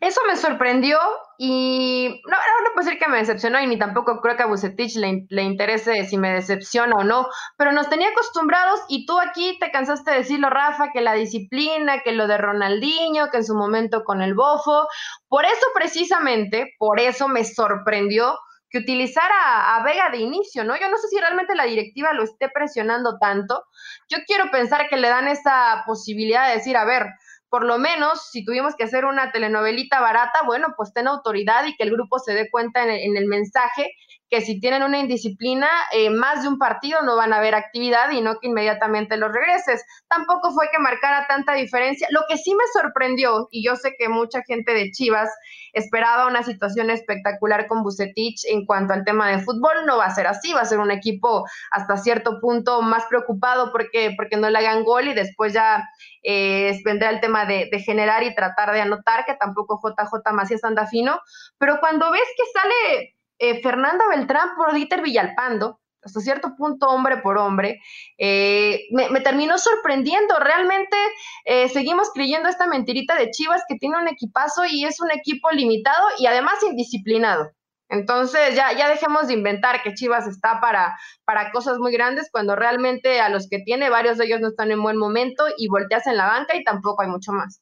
Eso 0.00 0.20
me 0.26 0.36
sorprendió 0.36 0.98
y 1.38 2.20
no, 2.26 2.36
no, 2.36 2.72
puedo 2.74 2.86
decir 2.86 2.98
que 2.98 3.08
me 3.08 3.18
decepcionó 3.18 3.60
y 3.60 3.66
ni 3.66 3.78
tampoco 3.78 4.20
creo 4.20 4.36
que 4.36 4.42
a 4.42 4.46
Bucetich 4.46 4.96
le, 4.96 5.26
le, 5.28 5.42
interese 5.42 6.06
si 6.06 6.18
me 6.18 6.32
decepciona 6.32 6.96
o 6.96 7.04
no, 7.04 7.26
pero 7.56 7.72
nos 7.72 7.88
tenía 7.88 8.08
acostumbrados 8.10 8.80
y 8.88 9.06
tú 9.06 9.18
aquí 9.18 9.58
te 9.58 9.70
cansaste 9.70 10.10
de 10.10 10.18
decirlo, 10.18 10.50
Rafa, 10.50 10.92
que 10.92 11.00
la 11.00 11.14
disciplina, 11.14 12.02
que 12.02 12.12
lo 12.12 12.26
de 12.26 12.38
Ronaldinho, 12.38 13.30
que 13.30 13.38
en 13.38 13.44
su 13.44 13.54
momento 13.54 14.04
con 14.04 14.22
el 14.22 14.34
bofo. 14.34 14.86
Por 15.28 15.44
eso 15.44 15.66
precisamente, 15.74 16.74
por 16.78 17.00
eso 17.00 17.28
me 17.28 17.44
sorprendió 17.44 18.38
que 18.70 18.78
utilizara 18.78 19.76
a 19.76 19.82
Vega 19.84 20.10
de 20.10 20.18
inicio, 20.18 20.64
¿no? 20.64 20.76
Yo 20.76 20.88
no 20.88 20.96
sé 20.98 21.08
si 21.08 21.18
realmente 21.18 21.54
la 21.54 21.64
directiva 21.64 22.12
lo 22.12 22.24
esté 22.24 22.48
presionando 22.48 23.18
tanto. 23.18 23.64
Yo 24.08 24.18
quiero 24.26 24.50
pensar 24.50 24.88
que 24.88 24.96
le 24.96 25.08
dan 25.08 25.28
esa 25.28 25.84
posibilidad 25.86 26.48
de 26.48 26.56
decir, 26.56 26.76
a 26.76 26.84
ver, 26.84 27.06
por 27.48 27.64
lo 27.64 27.78
menos 27.78 28.28
si 28.30 28.44
tuvimos 28.44 28.74
que 28.74 28.84
hacer 28.84 29.04
una 29.04 29.30
telenovelita 29.32 30.00
barata, 30.00 30.42
bueno, 30.44 30.74
pues 30.76 30.92
ten 30.92 31.06
autoridad 31.06 31.64
y 31.66 31.76
que 31.76 31.84
el 31.84 31.92
grupo 31.92 32.18
se 32.18 32.34
dé 32.34 32.50
cuenta 32.50 32.82
en 32.82 33.16
el, 33.16 33.26
mensaje 33.26 33.92
que 34.28 34.40
si 34.40 34.60
tienen 34.60 34.82
una 34.82 34.98
indisciplina, 34.98 35.68
eh, 35.92 36.10
más 36.10 36.42
de 36.42 36.48
un 36.48 36.58
partido 36.58 37.02
no 37.02 37.16
van 37.16 37.32
a 37.32 37.38
haber 37.38 37.54
actividad 37.54 38.10
y 38.10 38.20
no 38.20 38.38
que 38.40 38.48
inmediatamente 38.48 39.16
los 39.16 39.32
regreses. 39.32 39.84
Tampoco 40.08 40.52
fue 40.52 40.68
que 40.72 40.78
marcara 40.78 41.26
tanta 41.28 41.54
diferencia. 41.54 42.08
Lo 42.10 42.22
que 42.28 42.36
sí 42.36 42.54
me 42.54 42.64
sorprendió, 42.72 43.48
y 43.50 43.64
yo 43.64 43.76
sé 43.76 43.94
que 43.98 44.08
mucha 44.08 44.42
gente 44.42 44.72
de 44.72 44.90
Chivas 44.90 45.30
esperaba 45.72 46.26
una 46.26 46.42
situación 46.42 46.90
espectacular 46.90 47.68
con 47.68 47.82
Bucetich 47.82 48.44
en 48.48 48.64
cuanto 48.64 48.94
al 48.94 49.04
tema 49.04 49.28
de 49.30 49.40
fútbol, 49.40 49.86
no 49.86 49.98
va 49.98 50.06
a 50.06 50.14
ser 50.14 50.26
así, 50.26 50.52
va 50.52 50.62
a 50.62 50.64
ser 50.64 50.78
un 50.78 50.90
equipo 50.90 51.44
hasta 51.70 51.96
cierto 51.96 52.40
punto 52.40 52.82
más 52.82 53.04
preocupado 53.06 53.70
porque, 53.72 54.14
porque 54.16 54.36
no 54.36 54.48
le 54.48 54.58
hagan 54.58 54.84
gol 54.84 55.08
y 55.08 55.14
después 55.14 55.52
ya 55.52 55.86
eh, 56.22 56.80
vendrá 56.84 57.10
el 57.10 57.20
tema 57.20 57.44
de, 57.44 57.68
generar 57.84 58.22
y 58.22 58.34
tratar 58.34 58.72
de 58.72 58.80
anotar, 58.80 59.24
que 59.26 59.34
tampoco 59.34 59.80
JJ 59.80 60.32
Macías 60.32 60.64
anda 60.64 60.86
fino, 60.86 61.20
pero 61.58 61.78
cuando 61.78 62.10
ves 62.10 62.28
que 62.36 62.44
sale 62.52 63.15
eh, 63.38 63.60
Fernando 63.62 64.04
Beltrán 64.08 64.56
por 64.56 64.74
Dieter 64.74 65.02
Villalpando, 65.02 65.80
hasta 66.02 66.20
cierto 66.20 66.54
punto 66.56 66.86
hombre 66.88 67.18
por 67.18 67.36
hombre, 67.36 67.80
eh, 68.16 68.86
me, 68.90 69.20
terminó 69.20 69.58
sorprendiendo. 69.58 70.38
Realmente 70.38 70.96
eh, 71.44 71.68
seguimos 71.68 72.10
creyendo 72.14 72.48
esta 72.48 72.66
mentirita 72.66 73.16
de 73.16 73.30
Chivas 73.30 73.62
que 73.68 73.76
tiene 73.76 73.98
un 73.98 74.08
equipazo 74.08 74.64
y 74.64 74.84
es 74.84 75.00
un 75.00 75.10
equipo 75.10 75.50
limitado 75.50 76.06
y 76.18 76.26
además 76.26 76.62
indisciplinado. 76.62 77.50
Entonces 77.88 78.54
ya, 78.54 78.72
ya 78.72 78.88
dejemos 78.88 79.28
de 79.28 79.34
inventar 79.34 79.82
que 79.82 79.94
Chivas 79.94 80.26
está 80.26 80.60
para, 80.60 80.96
para 81.24 81.52
cosas 81.52 81.78
muy 81.78 81.92
grandes 81.92 82.28
cuando 82.32 82.56
realmente 82.56 83.20
a 83.20 83.28
los 83.28 83.48
que 83.48 83.60
tiene 83.60 83.90
varios 83.90 84.18
de 84.18 84.26
ellos 84.26 84.40
no 84.40 84.48
están 84.48 84.72
en 84.72 84.82
buen 84.82 84.96
momento 84.96 85.44
y 85.56 85.68
volteas 85.68 86.06
en 86.06 86.16
la 86.16 86.26
banca 86.26 86.56
y 86.56 86.64
tampoco 86.64 87.02
hay 87.02 87.08
mucho 87.08 87.32
más. 87.32 87.60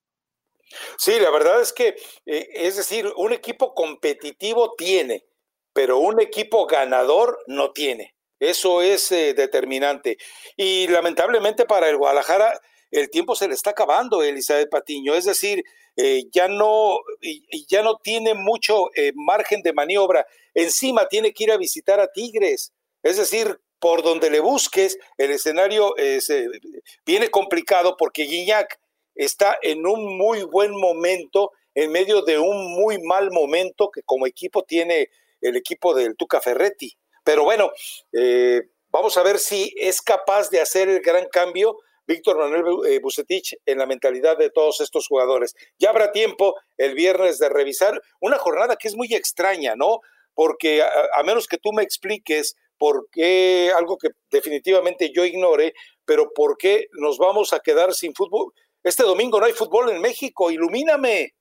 Sí, 0.98 1.18
la 1.20 1.30
verdad 1.30 1.60
es 1.60 1.72
que, 1.72 1.88
eh, 2.26 2.48
es 2.54 2.76
decir, 2.76 3.12
un 3.16 3.32
equipo 3.32 3.74
competitivo 3.74 4.74
tiene, 4.76 5.24
pero 5.74 5.98
un 5.98 6.20
equipo 6.20 6.66
ganador 6.66 7.38
no 7.46 7.72
tiene. 7.72 8.14
Eso 8.40 8.80
es 8.80 9.12
eh, 9.12 9.34
determinante. 9.34 10.16
Y 10.56 10.87
lamentablemente 10.88 11.66
para 11.66 11.88
el 11.88 11.98
Guadalajara 11.98 12.58
el 12.90 13.10
tiempo 13.10 13.34
se 13.34 13.48
le 13.48 13.54
está 13.54 13.70
acabando, 13.70 14.22
Elizabeth 14.22 14.70
Patiño. 14.70 15.14
Es 15.14 15.24
decir, 15.24 15.64
eh, 15.96 16.24
ya, 16.32 16.46
no, 16.46 16.98
ya 17.68 17.82
no 17.82 17.96
tiene 17.96 18.34
mucho 18.34 18.90
eh, 18.94 19.12
margen 19.16 19.62
de 19.62 19.72
maniobra. 19.72 20.24
Encima 20.54 21.08
tiene 21.08 21.32
que 21.32 21.44
ir 21.44 21.52
a 21.52 21.56
visitar 21.56 21.98
a 21.98 22.12
Tigres. 22.12 22.72
Es 23.02 23.16
decir, 23.16 23.58
por 23.80 24.02
donde 24.02 24.30
le 24.30 24.38
busques, 24.38 24.96
el 25.18 25.32
escenario 25.32 25.92
viene 27.04 27.28
complicado 27.30 27.96
porque 27.98 28.22
Guiñac 28.22 28.78
está 29.14 29.58
en 29.60 29.87
un 29.87 30.16
muy 30.16 30.44
buen 30.44 30.70
momento, 30.70 31.50
en 31.74 31.90
medio 31.90 32.22
de 32.22 32.38
un 32.38 32.72
muy 32.72 33.02
mal 33.02 33.30
momento 33.32 33.90
que 33.90 34.02
como 34.02 34.26
equipo 34.26 34.62
tiene 34.62 35.08
el 35.44 35.57
equipo 35.57 35.94
del 35.94 36.16
Tuca 36.16 36.40
Ferretti. 36.40 36.92
Pero 37.22 37.44
bueno, 37.44 37.70
eh, 38.12 38.62
vamos 38.90 39.16
a 39.16 39.22
ver 39.22 39.38
si 39.38 39.72
es 39.76 40.02
capaz 40.02 40.50
de 40.50 40.61
hacer 40.61 40.88
el 40.88 41.00
gran 41.00 41.26
cambio 41.28 41.78
Víctor 42.07 42.38
Manuel 42.38 42.87
eh, 42.87 43.00
Bucetich 43.00 43.57
en 43.64 43.78
la 43.78 43.87
mentalidad 43.87 44.37
de 44.37 44.50
todos 44.50 44.80
estos 44.80 45.07
jugadores. 45.07 45.54
Ya 45.78 45.90
habrá 45.90 46.12
tiempo 46.12 46.54
el 46.76 46.94
viernes 46.94 47.38
de 47.38 47.48
revisar 47.48 48.00
una 48.20 48.38
jornada 48.38 48.76
que 48.76 48.88
es 48.88 48.96
muy 48.96 49.14
extraña, 49.14 49.74
¿no? 49.76 50.00
Porque 50.35 50.83
a, 50.83 51.22
menos 51.22 51.46
que 51.46 51.59
tú 51.59 51.72
me 51.72 51.83
expliques 51.83 52.57
por 52.76 53.09
qué, 53.11 53.70
algo 53.74 53.96
que 53.96 54.09
definitivamente 54.30 55.12
yo 55.14 55.24
ignore, 55.24 55.74
pero 56.04 56.33
por 56.35 56.59
qué 56.59 56.88
nos 56.92 57.18
vamos 57.18 57.52
a 57.52 57.61
quedar 57.61 57.94
sin 57.94 58.14
fútbol. 58.14 58.52
Este 58.83 59.04
domingo 59.04 59.38
no 59.40 59.46
hay 59.46 59.52
fútbol 59.52 59.90
en 59.90 60.00
México, 60.00 60.50
ilumíname. 60.50 61.35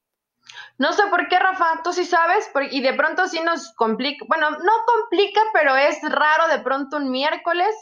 No 0.78 0.92
sé 0.94 1.04
por 1.10 1.28
qué, 1.28 1.40
Rafa, 1.40 1.82
tú 1.84 1.94
sí 1.94 2.04
sabes, 2.04 2.50
y 2.72 2.82
de 2.82 2.94
pronto 2.94 3.28
sí 3.28 3.40
nos 3.44 3.74
complica, 3.74 4.26
bueno, 4.28 4.50
no 4.52 4.72
complica, 4.86 5.42
pero 5.54 5.76
es 5.76 6.02
raro 6.02 6.48
de 6.50 6.60
pronto 6.60 6.98
un 6.98 7.12
miércoles 7.12 7.74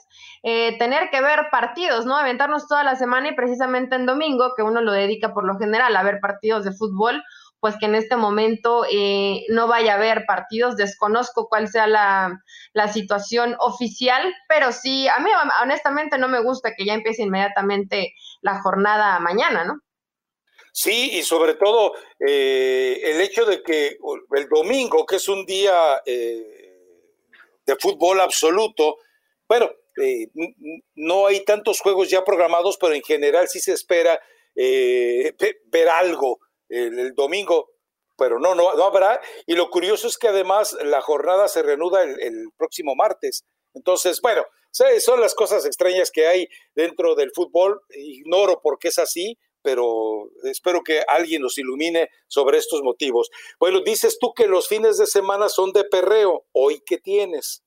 eh, 0.44 0.78
tener 0.78 1.10
que 1.10 1.22
ver 1.22 1.48
partidos, 1.52 2.06
¿no? 2.06 2.18
Aventarnos 2.18 2.68
toda 2.68 2.84
la 2.84 2.96
semana 2.96 3.30
y 3.30 3.36
precisamente 3.36 3.96
en 3.96 4.06
domingo, 4.06 4.54
que 4.56 4.64
uno 4.64 4.82
lo 4.82 4.92
dedica 4.92 5.34
por 5.34 5.46
lo 5.46 5.58
general 5.58 5.96
a 5.96 6.04
ver 6.04 6.20
partidos 6.20 6.66
de 6.66 6.74
fútbol, 6.74 7.24
pues 7.62 7.78
que 7.78 7.86
en 7.86 7.96
este 7.96 8.16
momento 8.18 8.86
eh, 8.92 9.46
no 9.50 9.68
vaya 9.68 9.94
a 9.94 9.96
haber 9.96 10.26
partidos, 10.26 10.76
desconozco 10.76 11.48
cuál 11.48 11.68
sea 11.68 11.88
la, 11.88 12.42
la 12.74 12.88
situación 12.88 13.56
oficial, 13.60 14.34
pero 14.50 14.72
sí, 14.72 15.08
a 15.08 15.20
mí 15.20 15.30
honestamente 15.62 16.18
no 16.18 16.28
me 16.28 16.42
gusta 16.42 16.74
que 16.76 16.86
ya 16.86 16.96
empiece 16.96 17.22
inmediatamente 17.22 18.16
la 18.42 18.62
jornada 18.62 19.20
mañana, 19.20 19.64
¿no? 19.64 19.80
Sí, 20.72 21.18
y 21.18 21.24
sobre 21.24 21.56
todo 21.56 21.94
eh, 22.20 23.00
el 23.04 23.22
hecho 23.22 23.46
de 23.46 23.62
que 23.62 23.98
el 24.36 24.50
domingo, 24.50 25.06
que 25.06 25.18
es 25.18 25.28
un 25.28 25.46
día 25.46 26.02
eh, 26.06 26.80
de 27.66 27.76
fútbol 27.76 28.22
absoluto, 28.22 28.98
bueno, 29.50 29.70
eh, 30.02 30.30
no 30.96 31.28
hay 31.28 31.44
tantos 31.44 31.82
juegos 31.82 32.10
ya 32.10 32.24
programados, 32.24 32.78
pero 32.80 32.94
en 32.94 33.04
general 33.04 33.50
sí 33.50 33.60
se 33.60 33.74
espera 33.74 34.20
ver 34.56 35.90
algo 35.90 36.40
el, 36.70 37.14
domingo, 37.16 37.72
pero 38.18 38.40
no, 38.40 38.56
no, 38.56 38.74
no 38.74 38.84
habrá. 38.86 39.20
Y 39.46 39.56
lo 39.56 39.70
curioso 39.70 40.08
es 40.08 40.18
que 40.18 40.30
además 40.30 40.78
la 40.84 41.02
jornada 41.02 41.50
se 41.50 41.64
reanuda 41.64 42.04
el, 42.04 42.22
el 42.22 42.48
próximo 42.58 42.96
martes. 42.96 43.44
Entonces, 43.74 44.22
bueno, 44.22 44.46
son 44.72 45.20
las 45.20 45.36
cosas 45.36 45.66
extrañas 45.66 46.12
que 46.12 46.28
hay 46.28 46.48
dentro 46.76 47.16
del 47.16 47.32
fútbol. 47.34 47.82
Ignoro 47.90 48.62
por 48.62 48.80
qué 48.80 48.88
es 48.88 49.00
así, 49.00 49.38
pero 49.62 50.30
espero 50.44 50.82
que 50.84 51.04
alguien 51.08 51.42
nos 51.42 51.58
ilumine 51.58 52.10
sobre 52.28 52.58
estos 52.58 52.82
motivos. 52.84 53.30
Bueno, 53.60 53.82
dices 53.82 54.18
tú 54.20 54.34
que 54.34 54.48
los 54.48 54.68
fines 54.68 54.98
de 54.98 55.08
semana 55.08 55.50
son 55.50 55.72
de 55.72 55.84
perreo. 55.84 56.46
¿Hoy 56.52 56.82
qué 56.86 56.98
tienes? 56.98 57.64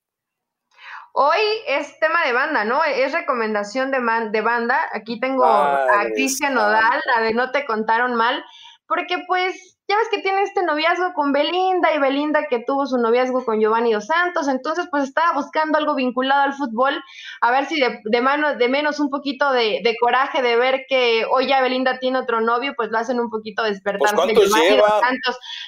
Hoy 1.13 1.39
es 1.69 1.99
tema 2.01 2.25
de 2.27 2.33
banda, 2.33 2.65
¿no? 2.65 2.83
Es 2.83 3.13
recomendación 3.13 3.93
de, 3.93 4.01
de 4.33 4.41
banda. 4.41 4.91
Aquí 4.93 5.21
tengo 5.21 5.45
a 5.45 6.07
Cristian 6.13 6.55
Nodal, 6.55 7.01
la 7.15 7.23
de 7.23 7.35
No 7.35 7.53
te 7.53 7.65
contaron 7.65 8.17
mal, 8.17 8.45
porque 8.89 9.19
pues 9.29 9.74
ya 9.87 9.99
ves 9.99 10.09
que 10.11 10.23
tiene 10.23 10.43
este 10.43 10.63
noviazgo 10.63 11.13
con 11.13 11.33
Belinda 11.33 11.95
y 11.95 11.99
Belinda 11.99 12.47
que 12.49 12.61
tuvo 12.61 12.87
su 12.87 12.97
noviazgo 12.97 13.45
con 13.45 13.61
Giovanni 13.61 13.93
Dos 13.93 14.07
Santos, 14.07 14.49
entonces 14.49 14.89
pues 14.91 15.05
estaba 15.05 15.33
buscando 15.35 15.77
algo 15.77 15.95
vinculado 15.95 16.43
al 16.43 16.55
fútbol, 16.55 17.03
a 17.43 17.51
ver 17.51 17.67
si 17.67 17.79
de, 17.81 18.21
mano, 18.23 18.57
de 18.57 18.69
menos 18.71 18.99
un 18.99 19.11
poquito 19.11 19.53
de, 19.53 19.83
coraje 20.01 20.43
de 20.43 20.57
ver 20.57 20.87
que 20.89 21.27
hoy 21.31 21.49
ya 21.49 21.61
Belinda 21.61 21.99
tiene 21.99 22.19
otro 22.19 22.41
novio, 22.41 22.73
pues 22.77 22.91
lo 22.91 22.99
hacen 22.99 23.21
un 23.21 23.29
poquito 23.29 23.63
despertar. 23.63 24.15
Pues 24.15 24.53
lleva? 24.55 25.01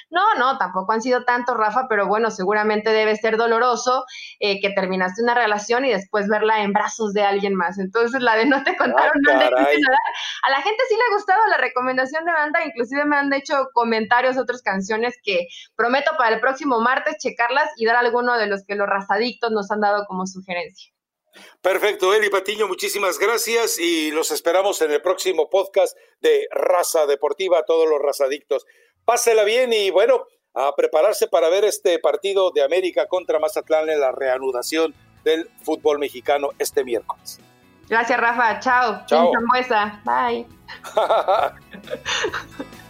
No, 0.09 0.35
no, 0.35 0.57
tampoco 0.57 0.93
han 0.93 1.01
sido 1.01 1.23
tantos, 1.23 1.55
Rafa, 1.55 1.87
pero 1.87 2.07
bueno, 2.07 2.31
seguramente 2.31 2.91
debe 2.91 3.15
ser 3.15 3.37
doloroso 3.37 4.05
eh, 4.39 4.59
que 4.61 4.71
terminaste 4.71 5.21
una 5.21 5.35
relación 5.35 5.85
y 5.85 5.91
después 5.91 6.27
verla 6.27 6.63
en 6.63 6.73
brazos 6.73 7.13
de 7.13 7.23
alguien 7.23 7.55
más. 7.55 7.77
Entonces 7.77 8.21
la 8.21 8.35
de 8.35 8.45
no 8.45 8.63
te 8.63 8.75
contaron 8.77 9.21
nada. 9.21 9.49
A 10.43 10.49
la 10.49 10.61
gente 10.61 10.83
sí 10.89 10.95
le 10.95 11.01
ha 11.01 11.15
gustado 11.15 11.45
la 11.47 11.57
recomendación 11.57 12.25
de 12.25 12.31
banda, 12.31 12.65
inclusive 12.65 13.05
me 13.05 13.17
han 13.17 13.31
hecho 13.31 13.69
comentarios 14.07 14.37
otras 14.37 14.61
canciones 14.61 15.15
que 15.23 15.47
prometo 15.75 16.11
para 16.17 16.35
el 16.35 16.41
próximo 16.41 16.79
martes 16.79 17.17
checarlas 17.17 17.69
y 17.77 17.85
dar 17.85 17.97
alguno 17.97 18.37
de 18.37 18.47
los 18.47 18.63
que 18.65 18.75
los 18.75 18.87
razadictos 18.87 19.51
nos 19.51 19.69
han 19.71 19.81
dado 19.81 20.05
como 20.07 20.25
sugerencia. 20.25 20.91
Perfecto, 21.61 22.13
Eli 22.15 22.29
Patiño, 22.29 22.67
muchísimas 22.67 23.19
gracias 23.19 23.77
y 23.77 24.11
los 24.11 24.31
esperamos 24.31 24.81
en 24.81 24.91
el 24.91 25.01
próximo 25.01 25.49
podcast 25.49 25.95
de 26.19 26.47
Raza 26.51 27.05
Deportiva, 27.05 27.63
todos 27.63 27.87
los 27.87 28.01
razadictos. 28.01 28.65
Pásela 29.05 29.43
bien 29.43 29.71
y 29.71 29.91
bueno, 29.91 30.25
a 30.55 30.73
prepararse 30.75 31.27
para 31.27 31.49
ver 31.49 31.65
este 31.65 31.99
partido 31.99 32.51
de 32.51 32.63
América 32.63 33.07
contra 33.07 33.39
Mazatlán 33.39 33.89
en 33.89 33.99
la 33.99 34.11
reanudación 34.11 34.95
del 35.23 35.49
fútbol 35.63 35.99
mexicano 35.99 36.49
este 36.57 36.83
miércoles. 36.83 37.39
Gracias, 37.87 38.19
Rafa. 38.19 38.59
Chao. 38.59 39.05
Chao. 39.05 39.31
Bye. 40.03 40.47